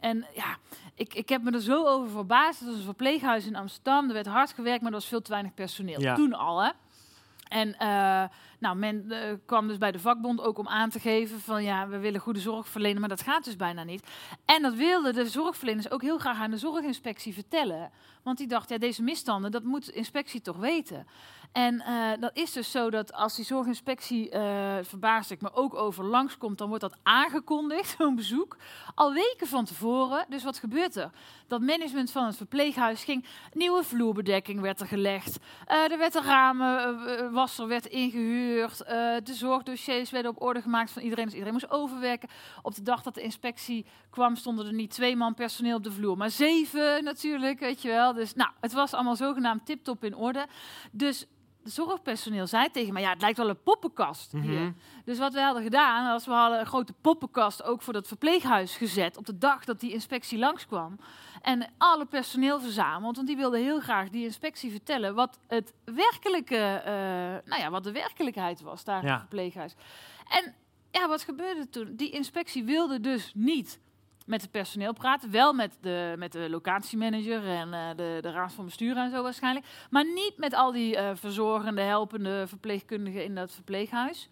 [0.00, 0.56] En ja,
[0.94, 2.60] ik, ik heb me er zo over verbaasd.
[2.60, 4.06] Het was een verpleeghuis in Amsterdam.
[4.06, 6.00] Er werd hard gewerkt, maar er was veel te weinig personeel.
[6.00, 6.14] Ja.
[6.14, 6.70] Toen al, hè.
[7.54, 8.24] En eh,
[8.58, 11.88] nou, men eh, kwam dus bij de vakbond ook om aan te geven van ja,
[11.88, 14.06] we willen goede zorg verlenen, maar dat gaat dus bijna niet.
[14.44, 17.90] En dat wilden de zorgverleners ook heel graag aan de zorginspectie vertellen.
[18.22, 21.06] Want die dacht, ja, deze misstanden, dat moet de inspectie toch weten.
[21.54, 25.74] En eh, dat is dus zo dat als die zorginspectie, eh verbaasd ik me ook
[25.74, 28.56] over, langskomt, dan wordt dat aangekondigd, zo'n bezoek,
[28.94, 30.26] al weken van tevoren.
[30.28, 31.10] Dus wat gebeurt er?
[31.46, 36.22] Dat management van het verpleeghuis ging, nieuwe vloerbedekking werd er gelegd, eh, er werd een
[36.22, 41.70] ramenwasser werd ingehuurd, eh, de zorgdossiers werden op orde gemaakt van iedereen, dus iedereen moest
[41.70, 42.28] overwerken.
[42.62, 45.92] Op de dag dat de inspectie kwam, stonden er niet twee man personeel op de
[45.92, 48.12] vloer, maar zeven natuurlijk, weet je wel.
[48.12, 50.46] Dus nou, het was allemaal zogenaamd tip-top in orde.
[50.92, 51.26] Dus
[51.64, 54.42] zorgpersoneel zei tegen mij, ja, het lijkt wel een poppenkast hier.
[54.60, 54.72] Mhm.
[55.04, 58.76] Dus wat we hadden gedaan, was we hadden een grote poppenkast ook voor dat verpleeghuis
[58.76, 60.98] gezet op de dag dat die inspectie langskwam.
[61.42, 66.56] En alle personeel verzameld, want die wilden heel graag die inspectie vertellen wat het werkelijke,
[66.56, 66.92] eh,
[67.50, 69.12] nou ja, wat de werkelijkheid was daar in Ja.
[69.12, 69.74] het verpleeghuis.
[70.28, 70.54] En
[70.90, 71.92] ja, wat gebeurde toen?
[71.96, 73.80] Die inspectie wilde dus niet
[74.24, 75.30] met het personeel praten.
[75.30, 79.22] Wel met de, met de locatiemanager en eh, de, de raad van bestuur en zo
[79.22, 79.66] waarschijnlijk.
[79.90, 84.28] Maar niet met al die eh, verzorgende, helpende verpleegkundigen in dat verpleeghuis.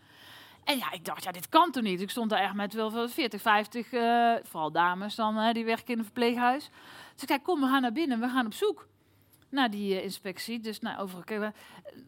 [0.64, 2.00] En ja, ik dacht, ja, dit kan toch niet?
[2.00, 5.92] Ik stond daar echt met wel veel 40, 50, eh, vooral dames dan, die werken
[5.92, 6.70] in een verpleeghuis.
[7.12, 8.86] Dus ik zei, kom, we gaan naar binnen, we gaan op zoek
[9.48, 10.60] naar die inspectie.
[10.60, 11.52] Dus nou, over,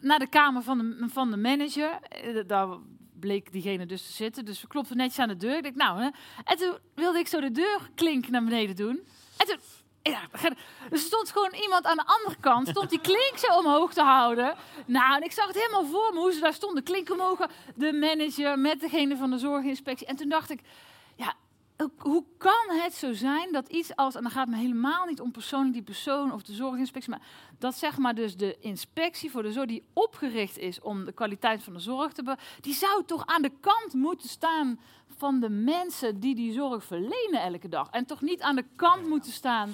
[0.00, 1.98] naar de kamer van de, van de manager.
[2.46, 2.68] Daar
[3.24, 4.44] bleek diegene dus te zitten.
[4.44, 5.56] Dus we klopten netjes aan de deur.
[5.56, 6.08] Ik dacht, nou, hè.
[6.44, 9.06] En toen wilde ik zo de deurklink naar beneden doen.
[9.36, 9.58] En toen...
[10.02, 10.20] Ja,
[10.90, 14.54] er stond gewoon iemand aan de andere kant, stond die klink zo omhoog te houden.
[14.86, 17.38] Nou, en ik zag het helemaal voor me hoe ze daar stonden, klink omhoog,
[17.74, 20.06] de manager met degene van de zorginspectie.
[20.06, 20.60] En toen dacht ik,
[21.98, 25.20] hoe- kan het zo zijn dat iets als, en dan gaat het me helemaal niet
[25.20, 27.22] om persoonlijk die persoon of de zorginspectie, maar
[27.58, 31.62] dat zeg maar dus de inspectie voor de zorg die opgericht is om de kwaliteit
[31.62, 34.80] van de zorg te be, die zou toch aan de kant moeten staan
[35.16, 37.88] van de mensen die die zorg verlenen elke dag.
[37.90, 39.70] En toch niet aan de kant moeten staan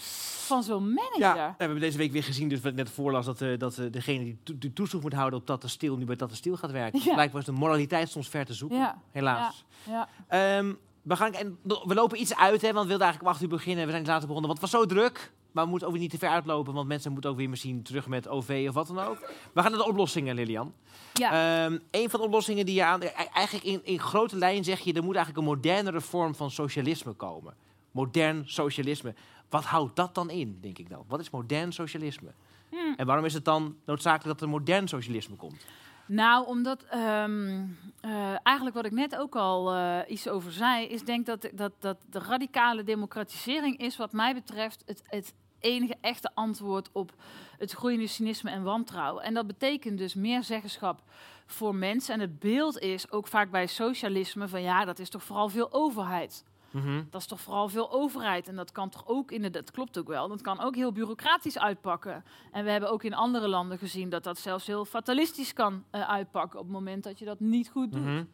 [0.47, 1.19] van zo'n manager.
[1.21, 3.79] Ja, we hebben deze week weer gezien, dus wat ik net voorlas, dat, eh, dat
[3.79, 6.57] eh, degene die to- die toezicht moet houden op Tata Steel nu bij Tata Steel
[6.57, 7.01] gaat werken.
[7.05, 7.15] Ja.
[7.15, 9.65] Blijkbaar is de moraliteit soms ver te zoeken, Ja, helaas.
[9.83, 10.09] ja.
[10.29, 10.73] Ehm,
[11.03, 13.49] we, gaan, en we lopen iets uit, hè, want we wilden eigenlijk om acht uur
[13.59, 13.85] beginnen.
[13.85, 15.33] We zijn iets later begonnen, want het was zo druk.
[15.53, 17.83] Maar we moeten ook weer niet te ver uitlopen, want mensen moeten ook weer misschien
[17.83, 19.19] terug met OV of wat dan ook.
[19.53, 20.75] We gaan naar de oplossingen, Lilian.
[21.13, 21.65] Ja.
[21.65, 23.03] Ehm, een van de oplossingen die je aan...
[23.03, 26.51] e- Eigenlijk in, in grote lijn zeg je, er moet eigenlijk een modernere vorm van
[26.51, 27.55] socialisme komen.
[27.91, 29.15] Modern socialisme.
[29.49, 31.05] Wat houdt dat dan in, denk ik dan?
[31.09, 32.31] Wat is modern socialisme?
[32.71, 32.95] Hmm.
[32.97, 35.67] En waarom is het dan noodzakelijk dat er modern socialisme komt?
[36.13, 37.65] Nou, omdat ehm,
[38.01, 41.73] eh, eigenlijk wat ik net ook al eh, iets over zei, is denk dat, dat,
[41.79, 47.13] dat de radicale democratisering is wat mij betreft het, het enige echte antwoord op
[47.59, 49.23] het groeiende cynisme en wantrouwen.
[49.23, 51.03] En dat betekent dus meer zeggenschap
[51.47, 52.15] voor mensen.
[52.15, 55.73] En het beeld is ook vaak bij socialisme van ja, dat is toch vooral veel
[55.73, 56.45] overheid.
[56.71, 57.03] Mhm.
[57.11, 58.49] Dat is toch vooral veel overheid.
[58.49, 60.29] En dat kan toch ook inderdaad, dat klopt ook wel.
[60.29, 62.25] Dat kan ook heel bureaucratisch uitpakken.
[62.53, 66.09] En we hebben ook in andere landen gezien dat dat zelfs heel fatalistisch kan eh,
[66.09, 68.03] uitpakken op het moment dat je dat niet goed doet.
[68.03, 68.25] Mhm.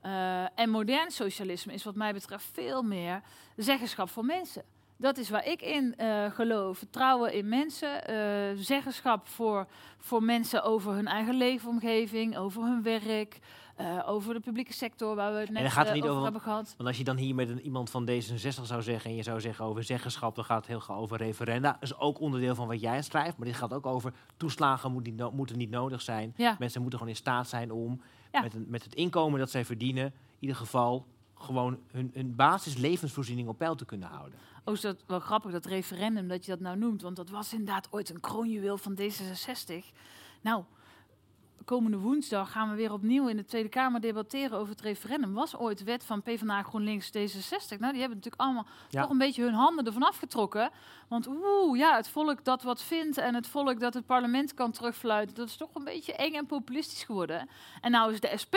[0.00, 3.20] Eh, en modern socialisme is wat mij betreft veel meer
[3.56, 4.62] zeggenschap voor mensen.
[4.96, 6.78] Dat is waar ik in eh, geloof.
[6.78, 8.02] Vertrouwen in mensen,
[8.64, 9.66] zeggenschap voor,
[9.98, 13.38] voor mensen over hun eigen leefomgeving, over hun werk,
[13.78, 16.10] eh, over de publieke sector waar we het net dan gaat het eh, niet over
[16.14, 16.74] over- hebben gehad.
[16.76, 19.10] Want als je dan hier met een, iemand van D66 zou zeggen...
[19.10, 21.72] en je zou zeggen over zeggenschap, dan gaat het heel gauw over referenda.
[21.72, 23.36] Dat is ook onderdeel van wat jij schrijft.
[23.38, 26.34] Maar dit gaat ook over toeslagen moet niet moeten niet nodig zijn.
[26.36, 26.56] Ja.
[26.58, 28.00] Mensen moeten gewoon in staat zijn om
[28.32, 28.40] Ja.
[28.40, 30.04] met, een, met het inkomen dat zij verdienen...
[30.04, 34.38] in ieder geval gewoon hun, hun basislevensvoorziening op peil te kunnen houden.
[34.64, 37.02] Oh, is dat wel grappig, dat referendum dat je dat nou noemt.
[37.02, 39.74] Want dat was inderdaad ooit een kroonjuweel van D66.
[40.40, 40.64] Nou,
[41.64, 45.34] komende woensdag gaan we weer opnieuw in de Tweede Kamer debatteren over het referendum.
[45.34, 47.78] Was ooit wet van PvdA, GroenLinks, D66.
[47.78, 49.00] Nou, die hebben natuurlijk allemaal Ja.
[49.00, 50.70] toch een beetje hun handen ervan afgetrokken.
[51.08, 54.70] Want oeh, ja, het volk dat wat vindt en het volk dat het parlement kan
[54.70, 57.48] terugfluiten, dat is toch een beetje eng en populistisch geworden.
[57.80, 58.54] En nou is de SP,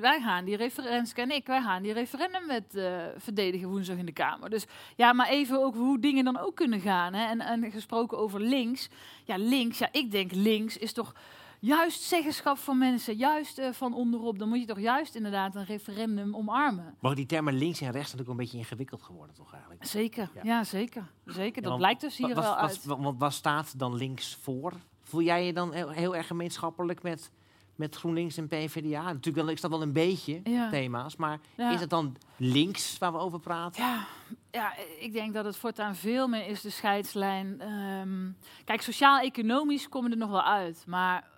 [0.00, 2.86] wij gaan die referendum, en ik, wij gaan die referendumwet eh
[3.16, 4.50] verdedigen woensdag in de Kamer.
[4.50, 7.14] Dus ja, maar even ook hoe dingen dan ook kunnen gaan.
[7.14, 7.26] Hè?
[7.26, 8.88] En, en gesproken over links.
[9.24, 11.14] Ja, links, ja, ik denk links is toch
[11.60, 14.38] juist zeggenschap voor mensen, juist eh, van onderop.
[14.38, 16.94] Dan moet je toch juist inderdaad een referendum omarmen.
[17.00, 19.84] Maar die termen links en rechts zijn natuurlijk een beetje ingewikkeld geworden, toch eigenlijk?
[19.86, 20.40] Zeker, Ja.
[20.44, 21.10] ja, zeker.
[21.24, 21.62] zeker.
[21.62, 22.84] Dat blijkt dus hier wel uit.
[22.84, 24.72] wat- Want wat staat dan links voor?
[25.02, 27.30] Voel jij je dan heel, heel erg gemeenschappelijk met,
[27.74, 29.02] met GroenLinks en PvdA?
[29.02, 33.18] Natuurlijk wel, is dat wel een beetje thema's, maar is het dan links waar we
[33.18, 33.82] over praten?
[33.84, 34.06] Ja,
[34.50, 37.72] ja, ik denk dat het voortaan veel meer is de scheidslijn.
[37.72, 41.36] Um, kijk, sociaal-economisch komen er nog wel uit, maar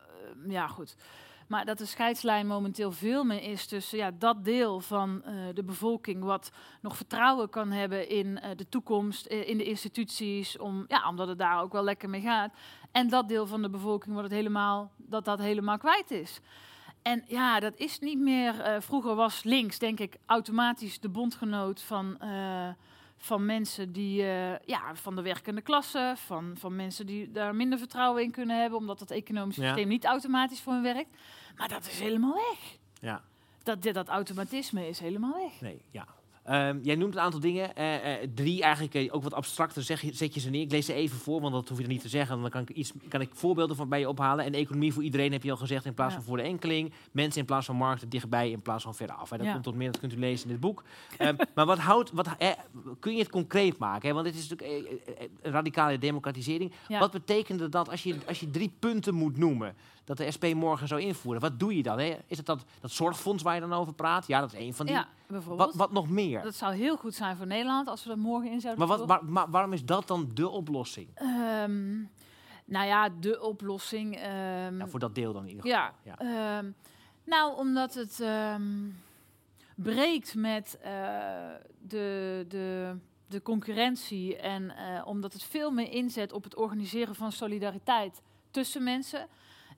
[0.48, 0.96] ja, goed.
[1.50, 5.64] Maar dat de scheidslijn momenteel veel meer is tussen ja, dat deel van uh, de
[5.64, 6.50] bevolking wat
[6.80, 11.38] nog vertrouwen kan hebben in uh, de toekomst, in de instituties, om, ja, omdat het
[11.38, 12.52] daar ook wel lekker mee gaat.
[12.92, 16.40] En dat deel van de bevolking wat het helemaal, dat dat helemaal kwijt is.
[17.02, 18.82] En ja, dat is niet meer.
[18.82, 22.18] vroeger was links, denk ik, automatisch de bondgenoot van
[23.22, 27.78] van mensen die, uh, ja, van de werkende klasse, van, van mensen die daar minder
[27.78, 31.16] vertrouwen in kunnen hebben, omdat het economische systeem niet automatisch voor hen werkt.
[31.56, 32.78] Maar dat is helemaal weg.
[33.00, 33.22] Ja.
[33.62, 35.60] Dat, dat automatisme is helemaal weg.
[35.60, 36.06] Nee, ja.
[36.50, 37.70] Um, jij noemt een aantal dingen.
[37.78, 40.62] Uh, uh, drie eigenlijk uh, ook wat abstracter zeg je, zet je ze neer.
[40.62, 42.40] Ik lees ze even voor, want dat hoef je er niet te zeggen.
[42.40, 44.44] Dan kan ik, iets, kan ik voorbeelden van bij je ophalen.
[44.44, 46.92] En economie voor iedereen heb je al gezegd in plaats van voor de enkeling.
[47.12, 49.20] Mensen in plaats van markten dichtbij in plaats van veraf.
[49.20, 49.28] af.
[49.28, 50.84] Dat komt tot meer, dat kunt u lezen in dit boek.
[51.18, 52.28] Um, maar wat houdt, wat,
[53.00, 54.08] kun je het concreet maken?
[54.08, 54.14] Hè?
[54.14, 55.00] Want dit is natuurlijk
[55.42, 56.72] een radicale democratisering.
[56.88, 56.98] Ja.
[56.98, 59.74] Wat betekende dat als je, als je drie punten moet noemen?
[60.04, 61.40] Dat de SP morgen zou invoeren.
[61.40, 61.98] Wat doe je dan?
[61.98, 62.18] Hè?
[62.26, 64.26] Is het dat, dat zorgfonds waar je dan over praat?
[64.26, 64.94] Ja, dat is een van die.
[64.94, 65.68] Ja, bijvoorbeeld.
[65.68, 66.42] Wat, wat nog meer?
[66.42, 69.22] Dat zou heel goed zijn voor Nederland als we dat morgen in zouden maar, wat,
[69.22, 71.08] maar waarom is dat dan de oplossing?
[71.62, 72.10] Um,
[72.64, 74.16] nou ja, de oplossing.
[74.16, 75.80] Um, ja, voor dat deel dan in ieder geval.
[76.04, 76.16] Ja.
[76.18, 76.58] ja.
[76.58, 76.74] Um,
[77.24, 78.20] nou, omdat het
[79.82, 80.90] breekt met uh,
[81.78, 82.96] de, de,
[83.26, 88.82] de concurrentie en uh, omdat het veel meer inzet op het organiseren van solidariteit tussen
[88.82, 89.28] mensen.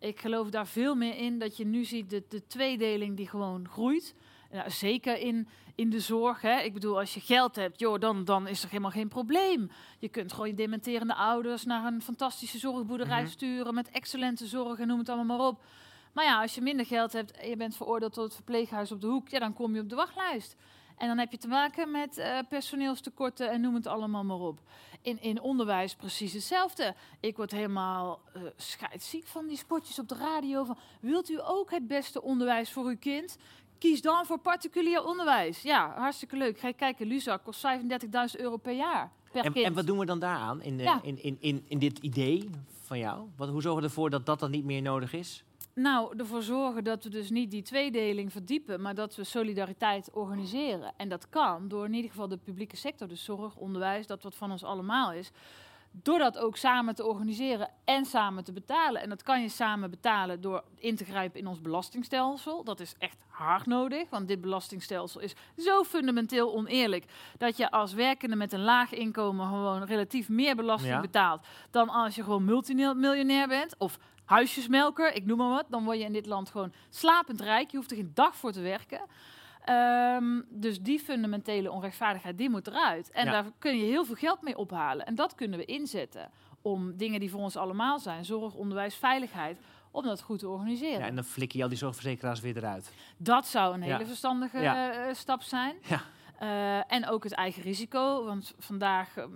[0.02, 3.68] Ik geloof daar veel meer in dat je nu ziet de, de tweedeling die gewoon
[3.68, 4.14] groeit.
[4.50, 6.40] Ja, zeker in, in de zorg.
[6.40, 6.60] Hè.
[6.60, 9.70] Ik bedoel, als je geld hebt, joh, dan, dan is er helemaal geen probleem.
[9.98, 13.30] Je kunt gewoon je dementerende ouders naar een fantastische zorgboerderij mhm.
[13.30, 15.64] sturen met excellente zorg en noem het allemaal maar op.
[16.12, 19.00] Maar ja, als je minder geld hebt en je bent veroordeeld tot het verpleeghuis op
[19.00, 20.56] de hoek, ja, dan kom je op de wachtlijst.
[21.02, 24.60] En dan heb je te maken met uh, personeelstekorten en noem het allemaal maar op.
[25.00, 26.94] In, in onderwijs precies hetzelfde.
[27.20, 30.64] Ik word helemaal uh, scheidsziek van die spotjes op de radio.
[30.64, 33.36] Van, wilt u ook het beste onderwijs voor uw kind?
[33.78, 35.62] Kies dan voor particulier onderwijs.
[35.62, 36.58] Ja, hartstikke leuk.
[36.58, 37.66] Ga je kijken, Luzak kost
[38.34, 39.12] 35.000 euro per jaar.
[39.32, 39.66] Per en, kind.
[39.66, 42.50] en wat doen we dan daaraan in, de, in, in, in, in dit idee
[42.80, 43.28] van jou?
[43.36, 45.44] Wat, hoe zorgen we ervoor dat dat dan niet meer nodig is?
[45.74, 50.92] Nou, ervoor zorgen dat we dus niet die tweedeling verdiepen, maar dat we solidariteit organiseren.
[50.96, 54.34] En dat kan door in ieder geval de publieke sector, dus zorg, onderwijs, dat wat
[54.34, 55.30] van ons allemaal is.
[55.94, 59.02] Door dat ook samen te organiseren en samen te betalen.
[59.02, 62.64] En dat kan je samen betalen door in te grijpen in ons belastingstelsel.
[62.64, 67.04] Dat is echt hard nodig, want dit belastingstelsel is zo fundamenteel oneerlijk.
[67.38, 71.46] Dat je als werkende met een laag inkomen gewoon relatief meer belasting betaalt.
[71.70, 73.74] dan als je gewoon multimiljonair bent.
[73.78, 75.66] Of huisjesmelker, ik noem maar wat.
[75.68, 77.70] Dan word je in dit land gewoon slapend rijk.
[77.70, 79.00] Je hoeft er geen dag voor te werken.
[79.68, 83.10] Um, dus die fundamentele onrechtvaardigheid, die moet eruit.
[83.10, 85.06] En daar kun je heel veel geld mee ophalen.
[85.06, 86.30] En dat kunnen we inzetten
[86.62, 89.58] om dingen die voor ons allemaal zijn, zorg, onderwijs, veiligheid,
[89.90, 91.00] om dat goed te organiseren.
[91.00, 92.92] Ja, en dan flik je al die zorgverzekeraars weer eruit.
[93.16, 95.76] Dat zou een hele verstandige uh, stap zijn.
[95.82, 96.00] Ja.
[96.42, 99.30] Uh, en ook het eigen risico, want vandaag ehm,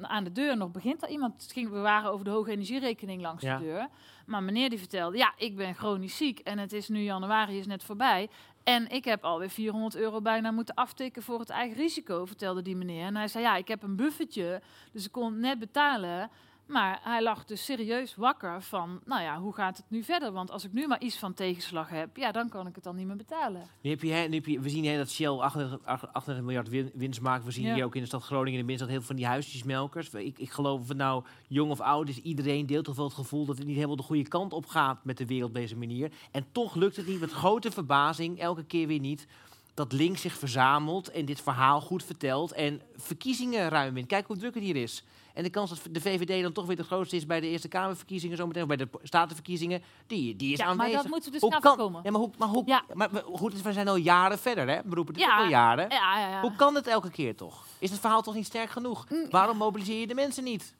[0.00, 1.48] aan de deur nog begint er iemand.
[1.52, 3.88] Ging, we waren over de hoge energierekening langs de deur.
[4.26, 7.66] Maar meneer die vertelde, ja, ik ben chronisch ziek en het is nu januari is
[7.66, 8.28] net voorbij.
[8.64, 12.76] En ik heb alweer 400 euro bijna moeten aftikken voor het eigen risico, vertelde die
[12.76, 13.06] meneer.
[13.06, 16.30] En hij zei, ja, ik heb een buffertje, dus ik kon net betalen.
[16.66, 20.32] Maar hij lag dus serieus wakker van, nou ja, hoe gaat het nu verder?
[20.32, 22.96] Want als ik nu maar iets van tegenslag heb, ja, dan kan ik het dan
[22.96, 23.66] niet meer betalen.
[23.80, 27.44] Nu heb je, nu heb je, we zien hè, dat Shell 38, miljard winst maakt.
[27.44, 29.26] We zien hier ook in de stad Groningen in de dat heel veel van die
[29.26, 30.10] huisjesmelkers.
[30.10, 33.56] Ik, ik geloof nou jong of oud is, iedereen deelt toch wel het gevoel dat
[33.56, 36.12] het niet helemaal de goede kant op gaat met de wereld op deze manier.
[36.30, 39.26] En toch lukt het niet, met grote verbazing, elke keer weer niet
[39.74, 44.06] dat links zich verzamelt en dit verhaal goed vertelt en verkiezingen ruim wint.
[44.06, 45.04] Kijk hoe druk het hier is.
[45.34, 47.68] En de kans dat de VVD dan toch weer de grootste is bij de Eerste
[47.68, 50.92] Kamerverkiezingen, zometeen, of bij de Statenverkiezingen, die, die is ja, aanwezig.
[50.92, 52.00] Maar dat moeten we dus hoe komen.
[52.04, 52.84] Ja, maar hoe, maar hoe, ja.
[52.92, 54.80] maar goed, we zijn al jaren verder, hè?
[54.84, 55.36] We roepen het ja.
[55.36, 55.88] al jaren.
[55.90, 56.40] Ja, ja, ja.
[56.40, 57.66] Hoe kan het elke keer toch?
[57.78, 59.06] Is het verhaal toch niet sterk genoeg?
[59.08, 59.30] Mm.
[59.30, 60.74] Waarom mobiliseer je de mensen niet?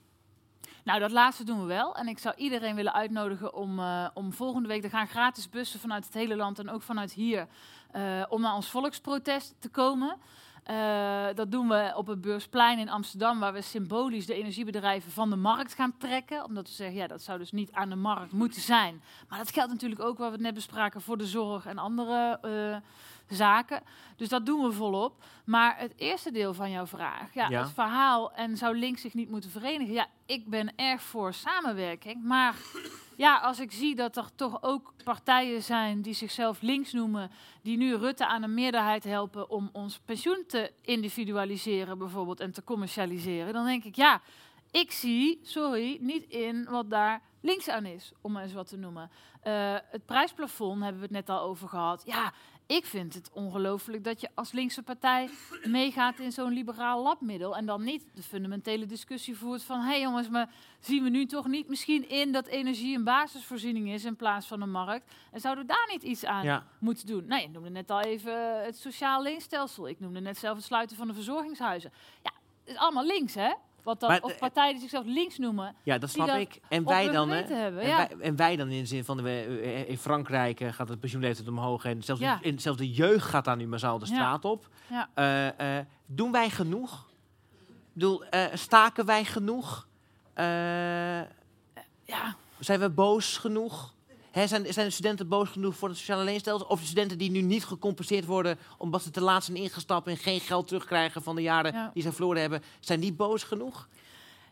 [0.85, 1.97] Nou, dat laatste doen we wel.
[1.97, 4.85] En ik zou iedereen willen uitnodigen om, uh, om volgende week...
[4.85, 7.47] Er gaan gratis bussen vanuit het hele land en ook vanuit hier...
[7.97, 10.17] Uh, om naar ons volksprotest te komen.
[10.71, 15.31] Uh, dat doen we op het Beursplein in Amsterdam, waar we symbolisch de energiebedrijven van
[15.31, 16.45] de markt gaan trekken.
[16.45, 19.03] Omdat we zeggen, ja, dat zou dus niet aan de markt moeten zijn.
[19.29, 22.77] Maar dat geldt natuurlijk ook, wat we net bespraken, voor de zorg en andere uh,
[23.29, 23.83] zaken.
[24.17, 25.25] Dus dat doen we volop.
[25.45, 29.31] Maar het eerste deel van jouw vraag, ja, het verhaal en zou links zich niet
[29.31, 29.95] moeten verenigen.
[29.95, 32.55] Ja, ik ben erg voor samenwerking, maar
[33.17, 37.31] ja, als ik zie dat er toch ook partijen zijn die zichzelf links noemen,
[37.63, 42.65] die nu Rutte aan een meerderheid helpen om ons pensioen te individualiseren bijvoorbeeld en te
[42.65, 44.21] commercialiseren, dan denk ik ja,
[44.71, 48.77] ik zie, sorry, niet in wat daar links aan is, om maar eens wat te
[48.77, 49.11] noemen.
[49.45, 52.03] Uh, het prijsplafond hebben we het net al over gehad.
[52.07, 52.33] Ja,
[52.67, 55.29] ik vind het ongelooflijk dat je als linkse partij
[55.65, 57.57] meegaat in zo'n liberaal labmiddel.
[57.57, 60.51] En dan niet de fundamentele discussie voert van: hé hey jongens, maar
[60.81, 64.61] zien we nu toch niet misschien in dat energie een basisvoorziening is in plaats van
[64.61, 65.15] een markt?
[65.33, 67.27] En zouden we daar niet iets aan moeten doen?
[67.27, 69.89] Nee, ik noemde net al even het sociaal leenstelsel.
[69.89, 71.93] Ik noemde net zelf het sluiten van de verzorgingshuizen.
[72.23, 72.33] Ja,
[72.65, 73.53] het is allemaal links, hè?
[73.85, 75.75] Wat dan, of partijen die zichzelf links noemen.
[75.83, 76.61] Ja, dat snap ik.
[76.69, 77.43] En wij dan, hè?
[77.43, 80.73] Hebben, en, wij, en, wij, dan in de zin van, de, eh, in Frankrijk uh,
[80.73, 81.85] gaat het pensioenleeftijd omhoog.
[81.85, 82.39] En zelfs, ja.
[82.43, 84.69] in, zelfs de jeugd gaat daar nu massaal de straat op.
[84.91, 87.09] Uh, uh, doen wij genoeg?
[87.53, 88.23] Ik bedoel,
[88.55, 89.87] staken wij genoeg?
[92.05, 92.37] ja.
[92.59, 93.95] Zijn we boos genoeg?
[94.35, 96.67] Zijn, zijn de studenten boos genoeg voor het sociale leenstelsel?
[96.67, 100.17] Of de studenten die nu niet gecompenseerd worden omdat ze te laat zijn ingestapt en
[100.17, 103.89] geen geld terugkrijgen van de jaren die ze verloren hebben, zijn die boos genoeg?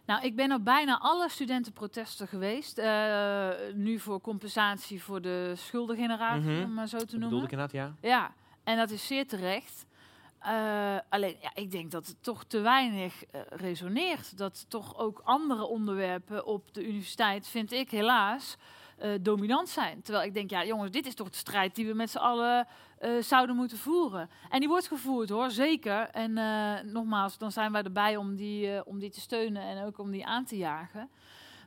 [0.06, 2.78] Nou, ik ben op bijna alle studentenprotesten geweest.
[2.78, 7.28] Uh, nu voor compensatie voor de schuldengeneratie, mm om maar zo te noemen.
[7.28, 7.94] Bedoel ik inderdaad, ja.
[8.08, 8.32] Ja,
[8.64, 9.86] en dat is zeer terecht.
[10.46, 14.38] Uh, alleen, ja, ik denk dat het toch te weinig uh, resoneert.
[14.38, 18.56] Dat toch ook andere onderwerpen op de universiteit, vind ik helaas,
[19.02, 20.02] uh, dominant zijn.
[20.02, 22.66] Terwijl ik denk, ja jongens, dit is toch de strijd die we met z'n allen
[23.00, 24.30] uh, zouden moeten voeren.
[24.50, 26.08] En die wordt gevoerd hoor, zeker.
[26.08, 29.98] En uh, nogmaals, dan zijn wij erbij om die, om die te steunen en ook
[29.98, 31.10] om die aan te jagen.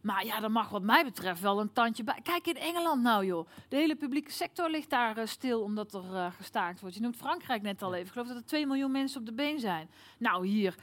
[0.02, 2.20] Maar ja, dat mag wat mij betreft wel een tandje bij.
[2.24, 3.48] Kijk in Engeland nou joh.
[3.70, 6.96] De hele publieke sector ligt daar stil omdat er gestaakt wordt.
[6.96, 8.06] Je noemt Frankrijk net al even.
[8.06, 9.90] Ik geloof dat er 2 miljoen mensen op de been zijn.
[10.18, 10.76] Nou hier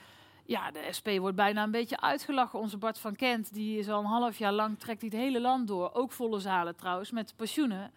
[0.45, 2.59] ja, de SP wordt bijna een beetje uitgelachen.
[2.59, 5.69] Onze Bart van Kent, die is al een half jaar lang, trekt het hele land
[5.69, 5.95] door.
[5.95, 7.93] Ook volle zalen trouwens, met pensioenen.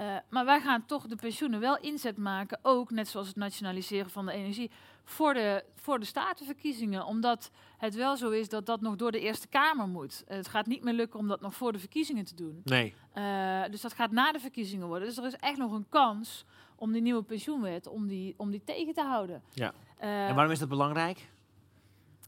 [0.00, 4.10] Uh, maar wij gaan toch de pensioenen wel inzet maken, ook net zoals het nationaliseren
[4.10, 4.70] van de energie,
[5.04, 7.04] voor de, voor de statenverkiezingen.
[7.04, 10.24] Omdat het wel zo is dat dat nog door de Eerste Kamer moet.
[10.26, 12.60] het gaat niet meer lukken om dat nog voor de verkiezingen te doen.
[12.64, 12.94] Nee.
[13.14, 15.08] Uh, dus dat gaat na de verkiezingen worden.
[15.08, 16.44] Dus er is echt nog een kans
[16.76, 19.42] om die nieuwe pensioenwet, om die, om die tegen te houden.
[19.52, 19.72] Ja.
[20.02, 21.28] Uh, en waarom is dat belangrijk?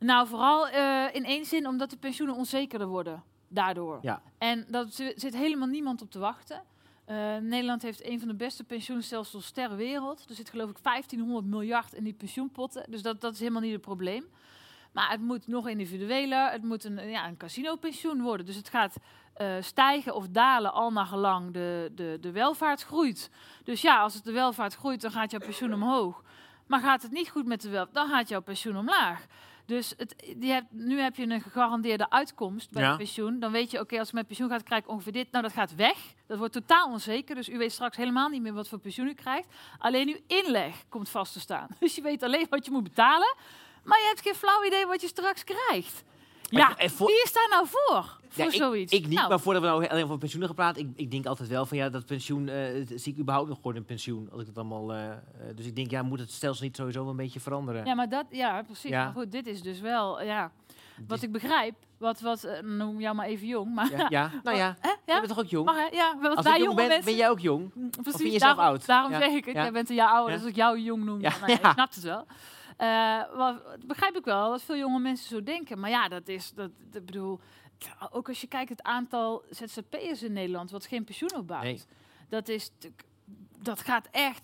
[0.01, 3.99] Nou, vooral uh, in één zin omdat de pensioenen onzekerder worden daardoor.
[4.03, 4.23] Ja.
[4.39, 6.63] En dat zit helemaal niemand op te wachten.
[7.07, 10.25] Uh, Nederland heeft een van de beste pensioenstelsels ter wereld.
[10.29, 12.85] Er zit geloof ik 1500 miljard in die pensioenpotten.
[12.89, 14.25] Dus dat, dat is helemaal niet het probleem.
[14.93, 16.51] Maar het moet nog individueler.
[16.51, 18.47] Het moet een, ja, een casino-pensioen worden.
[18.47, 18.97] Dus het gaat
[19.41, 23.31] uh, stijgen of dalen al naar gelang de, de, de welvaart groeit.
[23.65, 26.23] Dus ja, als het de welvaart groeit, dan gaat jouw pensioen omhoog.
[26.67, 29.27] Maar gaat het niet goed met de welvaart, dan gaat jouw pensioen omlaag.
[29.71, 32.97] Dus het, die hebt, nu heb je een gegarandeerde uitkomst bij ja.
[32.97, 33.39] pensioen.
[33.39, 35.31] Dan weet je, oké, als ik met pensioen ga, krijg ik ongeveer dit.
[35.31, 35.97] Nou, dat gaat weg.
[36.27, 37.35] Dat wordt totaal onzeker.
[37.35, 39.49] Dus u weet straks helemaal niet meer wat voor pensioen u krijgt.
[39.79, 41.69] Alleen uw inleg komt vast te staan.
[41.81, 43.35] Dus je weet alleen wat je moet betalen.
[43.85, 46.03] Maar je hebt geen flauw idee wat je straks krijgt.
[46.51, 48.19] Ja, wie is daar nou voor?
[48.29, 48.93] Voor ja, zoiets?
[48.93, 49.29] Ik, niet, nou.
[49.29, 51.77] maar voordat we nou alleen over pensioenen gaan praten, ik, ik denk altijd wel van
[51.77, 54.29] ja, dat pensioen, uh, zie ik überhaupt nog gewoon een pensioen.
[54.33, 55.05] Als ik het allemaal, uh,
[55.55, 57.85] dus ik denk, ja, moet het stelsel niet sowieso wel een beetje veranderen?
[57.85, 58.91] Ja, maar dat, ja, precies.
[58.91, 59.05] Ja.
[59.05, 60.53] Maar goed, dit is dus wel, ja,
[61.07, 63.91] wat ik begrijp, wat, wat noem jou maar even jong, maar...
[63.91, 64.31] Ja, ja.
[64.43, 64.97] nou ja, ja?
[65.07, 65.67] je bent toch ook jong?
[65.67, 67.73] Mag, ja, wat als wij jong ben, ben jij ook jong?
[67.73, 68.87] Precies, of vind je jezelf oud?
[68.87, 71.23] Daarom zeg ik het, jij bent een jaar ouder, dus als ik jou jong noem,
[71.23, 72.27] dan, nou, ik snap het wel.
[72.81, 75.79] Uh, wat, begrijp ik wel dat veel jonge mensen zo denken.
[75.79, 77.41] Maar ja, dat is, dat, dat bedoel,
[78.11, 81.63] ook als je kijkt het aantal ZZP'ers in Nederland wat geen pensioen opbouwt.
[81.63, 81.81] Nee.
[82.29, 82.71] Dat is
[83.63, 84.43] dat gaat echt,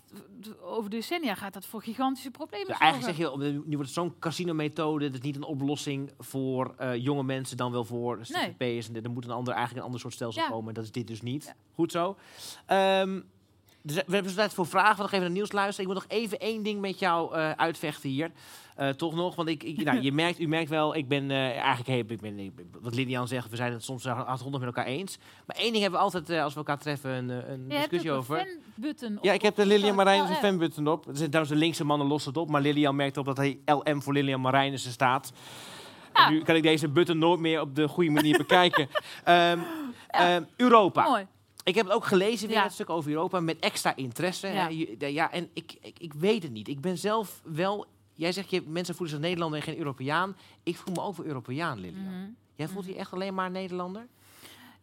[0.61, 4.19] over decennia gaat dat voor gigantische problemen ja, Eigenlijk zeg je, nu wordt het zo'n
[4.19, 8.89] casino-methode, dat is niet een oplossing voor uh, jonge mensen, dan wel voor ZZP'ers.
[8.89, 8.97] Nee.
[8.97, 10.49] En er moet een ander, eigenlijk een ander soort stelsel ja.
[10.49, 10.73] komen.
[10.73, 11.45] Dat is dit dus niet.
[11.45, 11.53] Ja.
[11.73, 12.17] Goed zo.
[12.67, 13.23] Um, dus
[13.93, 14.95] we hebben tijd voor vragen.
[14.95, 15.89] We nog even naar Niels luisteren.
[15.89, 18.31] Ik moet nog even één ding met jou uh, uitvechten hier.
[18.79, 21.57] Uh, toch nog, want ik, ik nou, je merkt, u merkt wel, ik ben uh,
[21.57, 25.17] eigenlijk, ik ben, ik, wat Lilian zegt, we zijn het soms honderd met elkaar eens.
[25.45, 28.37] Maar één ding hebben we altijd, als we elkaar treffen, een, een discussie over.
[28.37, 31.07] Fan-button ja, ik heb de Lilian Marijnissen fan-button op.
[31.07, 33.59] Er zijn trouwens de linkse mannen los het op, maar Lilian merkt op dat hij
[33.65, 35.31] LM voor Lilian Marijnissen staat.
[36.13, 36.29] Ja.
[36.29, 38.81] Nu kan ik deze button nooit meer op de goede manier bekijken.
[38.83, 38.89] Um,
[40.09, 40.35] ja.
[40.35, 41.03] um, Europa.
[41.03, 41.27] Mooi.
[41.67, 42.63] Ik heb het ook gelezen, weer ja.
[42.63, 44.47] een stuk over Europa, met extra interesse.
[44.47, 44.67] Ja,
[45.07, 46.67] ja en ik, ik, ik weet het niet.
[46.67, 47.85] Ik ben zelf wel...
[48.13, 50.35] Jij zegt, je, mensen voelen zich Nederlander en geen Europeaan.
[50.63, 52.03] Ik voel me ook wel Europeaan, Lilian.
[52.03, 52.29] Mhm.
[52.55, 52.93] Jij voelt mhm.
[52.93, 54.07] je echt alleen maar Nederlander?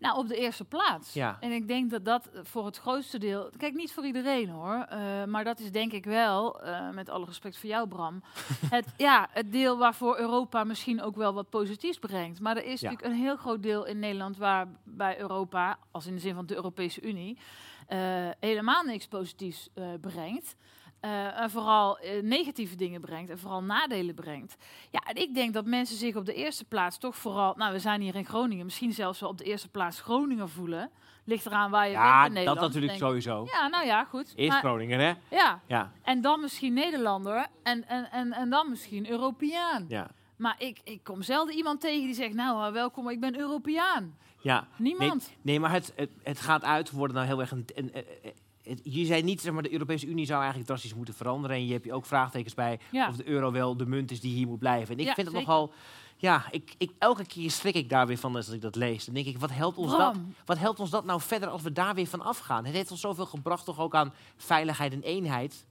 [0.05, 1.13] Nou, op de eerste plaats.
[1.13, 1.37] Ja.
[1.41, 3.51] En ik denk dat dat voor het grootste deel...
[3.57, 4.75] Kijk, niet voor iedereen hoor.
[4.89, 8.23] eh, maar dat is denk ik wel, eh, met alle respect voor jou Bram...
[8.71, 12.41] het, ja, het deel waarvoor Europa misschien ook wel wat positiefs brengt.
[12.41, 12.91] Maar er is Ja.
[12.91, 14.37] natuurlijk een heel groot deel in Nederland...
[14.37, 17.39] waarbij Europa, als in de zin van de Europese Unie...
[17.87, 17.99] eh,
[18.41, 20.57] helemaal niks positiefs eh, brengt.
[21.05, 24.57] Eh, en vooral eh, negatieve dingen brengt en vooral nadelen brengt.
[24.91, 27.55] Ja, en ik denk dat mensen zich op de eerste plaats toch vooral...
[27.57, 30.91] Nou, we zijn hier in Groningen, misschien zelfs wel op de eerste plaats Groningen voelen.
[31.25, 32.61] Ligt eraan waar je Ja, bent in dat Nederland.
[32.61, 33.47] natuurlijk denk- sowieso.
[33.53, 34.33] Ja, nou ja, goed.
[34.37, 35.13] Eerst Maar- Groningen, hè?
[35.37, 39.85] ja, Ja, en dan misschien Nederlander en, en, en, en dan misschien Europeaan.
[39.89, 43.39] ja, Maar ik, ik kom zelden iemand tegen die zegt, nou, eh, welkom, ik ben
[43.39, 44.17] Europeaan.
[44.41, 44.67] ja.
[44.77, 45.27] Niemand.
[45.27, 47.65] Nee, nee maar het, het, het gaat uit worden nou heel erg een...
[47.75, 48.33] een, een- een-
[48.65, 51.57] het- je zei niet, zeg maar, de Europese Unie zou eigenlijk drastisch moeten veranderen.
[51.57, 53.09] En je hebt je ook vraagtekens bij Ja.
[53.09, 54.95] of de euro wel de munt is die hier moet blijven.
[54.95, 55.49] En ik Ja, vind het zeker.
[55.53, 55.73] nogal...
[56.17, 59.05] Ja, ik, ik, elke keer schrik ik daar weer van als ik dat lees.
[59.05, 61.73] Dan denk ik, wat helpt, ons dat, wat helpt ons dat nou verder als we
[61.73, 62.65] daar weer van afgaan?
[62.65, 65.67] Het heeft ons zoveel gebracht toch ook aan veiligheid en eenheid.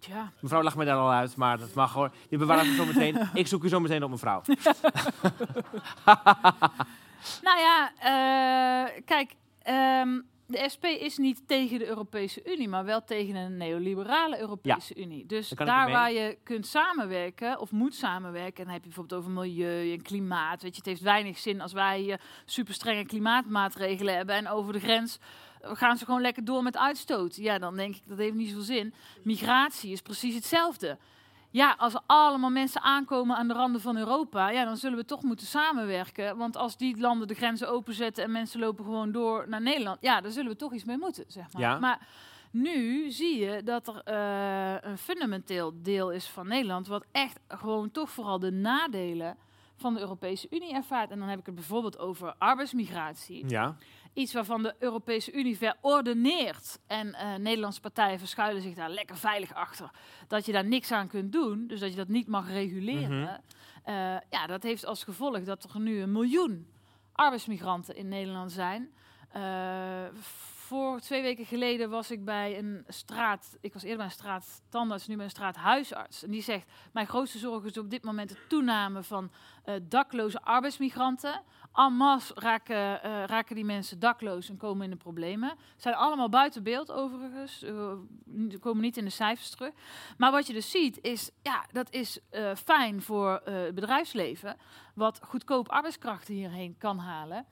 [0.00, 2.10] Tja, Mevrouw lacht me daar al uit, maar dat mag hoor.
[2.28, 3.18] Je bewaart het zo meteen.
[3.34, 4.42] Ik zoek u zo meteen op mevrouw.
[7.42, 13.04] Nou ja, eh, kijk, ehm, de SP is niet tegen de Europese Unie, maar wel
[13.04, 15.26] tegen een neoliberale Europese Unie.
[15.26, 19.32] Dus Daar waar je kunt samenwerken of moet samenwerken, en dan heb je bijvoorbeeld over
[19.32, 20.62] milieu en klimaat.
[20.62, 24.72] Weet je, het heeft weinig zin als wij hier super strenge klimaatmaatregelen hebben en over
[24.72, 25.18] de grens
[25.60, 27.36] eh, gaan ze gewoon lekker door met uitstoot.
[27.36, 28.94] Ja, dan denk ik dat heeft niet zoveel zin.
[29.22, 30.98] Migratie is precies hetzelfde.
[31.56, 35.04] Ja, als er allemaal mensen aankomen aan de randen van Europa, ja, dan zullen we
[35.04, 36.36] toch moeten samenwerken.
[36.36, 40.20] Want als die landen de grenzen openzetten en mensen lopen gewoon door naar Nederland, ja,
[40.20, 41.62] daar zullen we toch iets mee moeten, zeg maar.
[41.62, 41.78] Ja.
[41.78, 42.08] Maar
[42.50, 47.90] nu zie je dat er eh, een fundamenteel deel is van Nederland, wat echt gewoon
[47.90, 49.36] toch vooral de nadelen
[49.76, 51.10] van de Europese Unie ervaart.
[51.10, 53.48] En dan heb ik het bijvoorbeeld over arbeidsmigratie.
[53.48, 53.76] Ja,
[54.16, 56.78] Iets waarvan de Europese Unie verordeneert.
[56.86, 59.90] En eh, Nederlandse partijen verschuilen zich daar lekker veilig achter.
[60.28, 61.66] Dat je daar niks aan kunt doen.
[61.66, 63.22] Dus dat je dat niet mag reguleren.
[63.22, 63.38] Mhm.
[63.84, 63.94] Eh,
[64.30, 66.66] ja, dat heeft als gevolg dat er nu een miljoen
[67.12, 68.94] arbeidsmigranten in Nederland zijn.
[69.28, 69.42] Eh,
[70.54, 73.56] voor twee weken geleden was ik bij een straat.
[73.60, 76.22] Ik was eerder bij een straat tandarts, nu bij een straat huisarts.
[76.22, 79.30] En die zegt: Mijn grootste zorg is op dit moment de toename van
[79.82, 81.42] dakloze arbeidsmigranten.
[81.76, 85.54] En masse raken, eh, raken die mensen dakloos en komen in de problemen.
[85.76, 87.64] Zijn allemaal buiten beeld overigens.
[88.24, 89.72] niet- komen niet in de cijfers terug.
[90.16, 94.56] Maar wat je dus ziet is, ja, dat is eh, fijn voor het bedrijfsleven.
[94.94, 97.46] Wat goedkoop arbeidskrachten hierheen kan halen.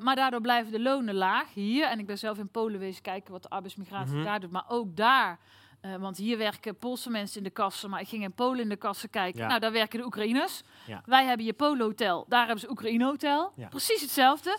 [0.00, 1.86] Maar daardoor blijven de lonen laag hier.
[1.86, 4.24] En ik ben zelf in Polen wezen kijken wat de arbeidsmigratie Mhm.
[4.24, 4.50] daar doet.
[4.50, 5.38] Maar ook daar,
[5.84, 7.90] eh, want hier werken Poolse mensen in de kassen.
[7.90, 9.40] Maar ik ging in Polen in de kassen kijken.
[9.40, 9.46] Ja.
[9.46, 10.62] Nou, daar werken de Oekraïners.
[10.86, 11.02] Ja.
[11.06, 13.52] Wij hebben je Polo-hotel, daar hebben ze Oekraïne-hotel.
[13.56, 13.68] Ja.
[13.68, 14.58] Precies hetzelfde.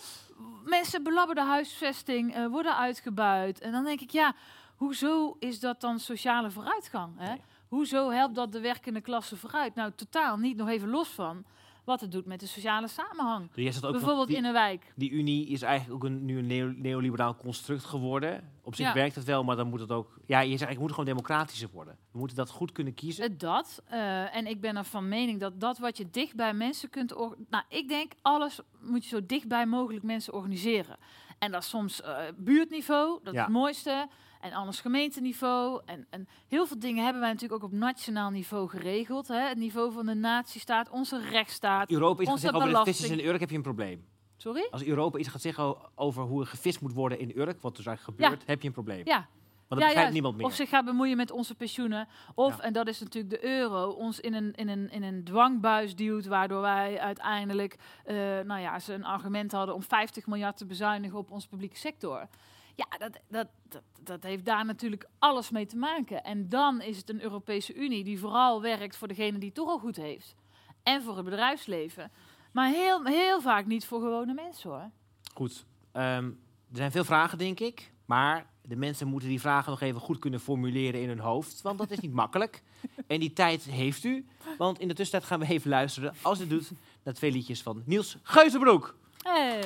[0.64, 3.60] Mensen belabberde huisvesting, eh, worden uitgebuit.
[3.60, 4.34] En dan denk ik, ja,
[4.76, 7.14] hoezo is dat dan sociale vooruitgang?
[7.18, 7.28] Hè?
[7.28, 7.42] Nee.
[7.68, 9.76] Hoezo helpt dat de werkende klasse vooruit?
[9.76, 10.58] Nou, totaal niet.
[10.58, 11.46] Nog even los van
[11.86, 13.52] wat het doet met de sociale samenhang.
[13.52, 14.94] Dus ook Bijvoorbeeld die, in een wijk.
[14.96, 18.54] die Unie is eigenlijk ook een, nu een neo- neoliberaal construct geworden.
[18.64, 18.94] Op zich Ja.
[18.94, 20.18] werkt het wel, maar dan moet het ook...
[20.26, 21.98] Ja, je zegt, ik moet gewoon democratischer worden.
[22.12, 23.24] We moeten dat goed kunnen kiezen.
[23.24, 23.82] Het dat.
[23.86, 27.14] eh, en ik ben er van mening dat dat wat je dicht bij mensen kunt...
[27.50, 30.98] Nou, ik denk alles moet je zo dichtbij mogelijk mensen organiseren.
[31.40, 33.40] En dat is soms eh, buurtniveau, dat Ja.
[33.40, 34.08] is het mooiste.
[34.46, 35.82] En anders gemeenteniveau.
[35.86, 39.28] En, en heel veel dingen hebben wij natuurlijk ook op nationaal niveau geregeld.
[39.28, 39.40] Hè?
[39.40, 41.92] Het niveau van de natiestaat, onze rechtsstaat.
[41.92, 44.06] Europa onze zeggen over de vissers in Urk, heb je een probleem.
[44.38, 44.68] Sorry?
[44.72, 47.86] Als Europa iets gaat zeggen over hoe er gevist moet worden in Urk, wat dus
[47.86, 49.02] eigenlijk gebeurt, heb je een probleem.
[49.06, 49.28] Ja.
[49.68, 50.46] Want dat Ja, begrijpt niemand meer.
[50.46, 52.08] Of zich gaat bemoeien met onze pensioenen.
[52.36, 52.64] Of, Ja.
[52.64, 56.26] en dat is natuurlijk de euro, ons in een, in een, in een dwangbuis duwt.
[56.26, 58.16] Waardoor wij uiteindelijk, eh,
[58.46, 62.28] nou ja, ze een argument hadden om 50 miljard te bezuinigen op onze publieke sector.
[62.76, 66.24] Ja, dat, dat, dat, dat heeft daar natuurlijk alles mee te maken.
[66.24, 69.70] En dan is het een Europese Unie die vooral werkt voor degene die het toch
[69.70, 70.36] al goed heeft.
[70.84, 72.12] En voor het bedrijfsleven.
[72.52, 74.90] Maar heel, heel vaak niet voor gewone mensen hoor.
[75.34, 75.66] Goed.
[75.92, 76.26] Ehm,
[76.72, 77.92] er zijn veel vragen, denk ik.
[78.06, 81.62] Maar de mensen moeten die vragen nog even goed kunnen formuleren in hun hoofd.
[81.62, 82.64] Want dat is niet makkelijk.
[83.08, 84.26] En die tijd heeft u.
[84.58, 86.72] Want in de tussentijd gaan we even luisteren, als het doet,
[87.04, 88.96] naar twee liedjes van Niels Geuzenbroek.
[89.22, 89.64] Hey.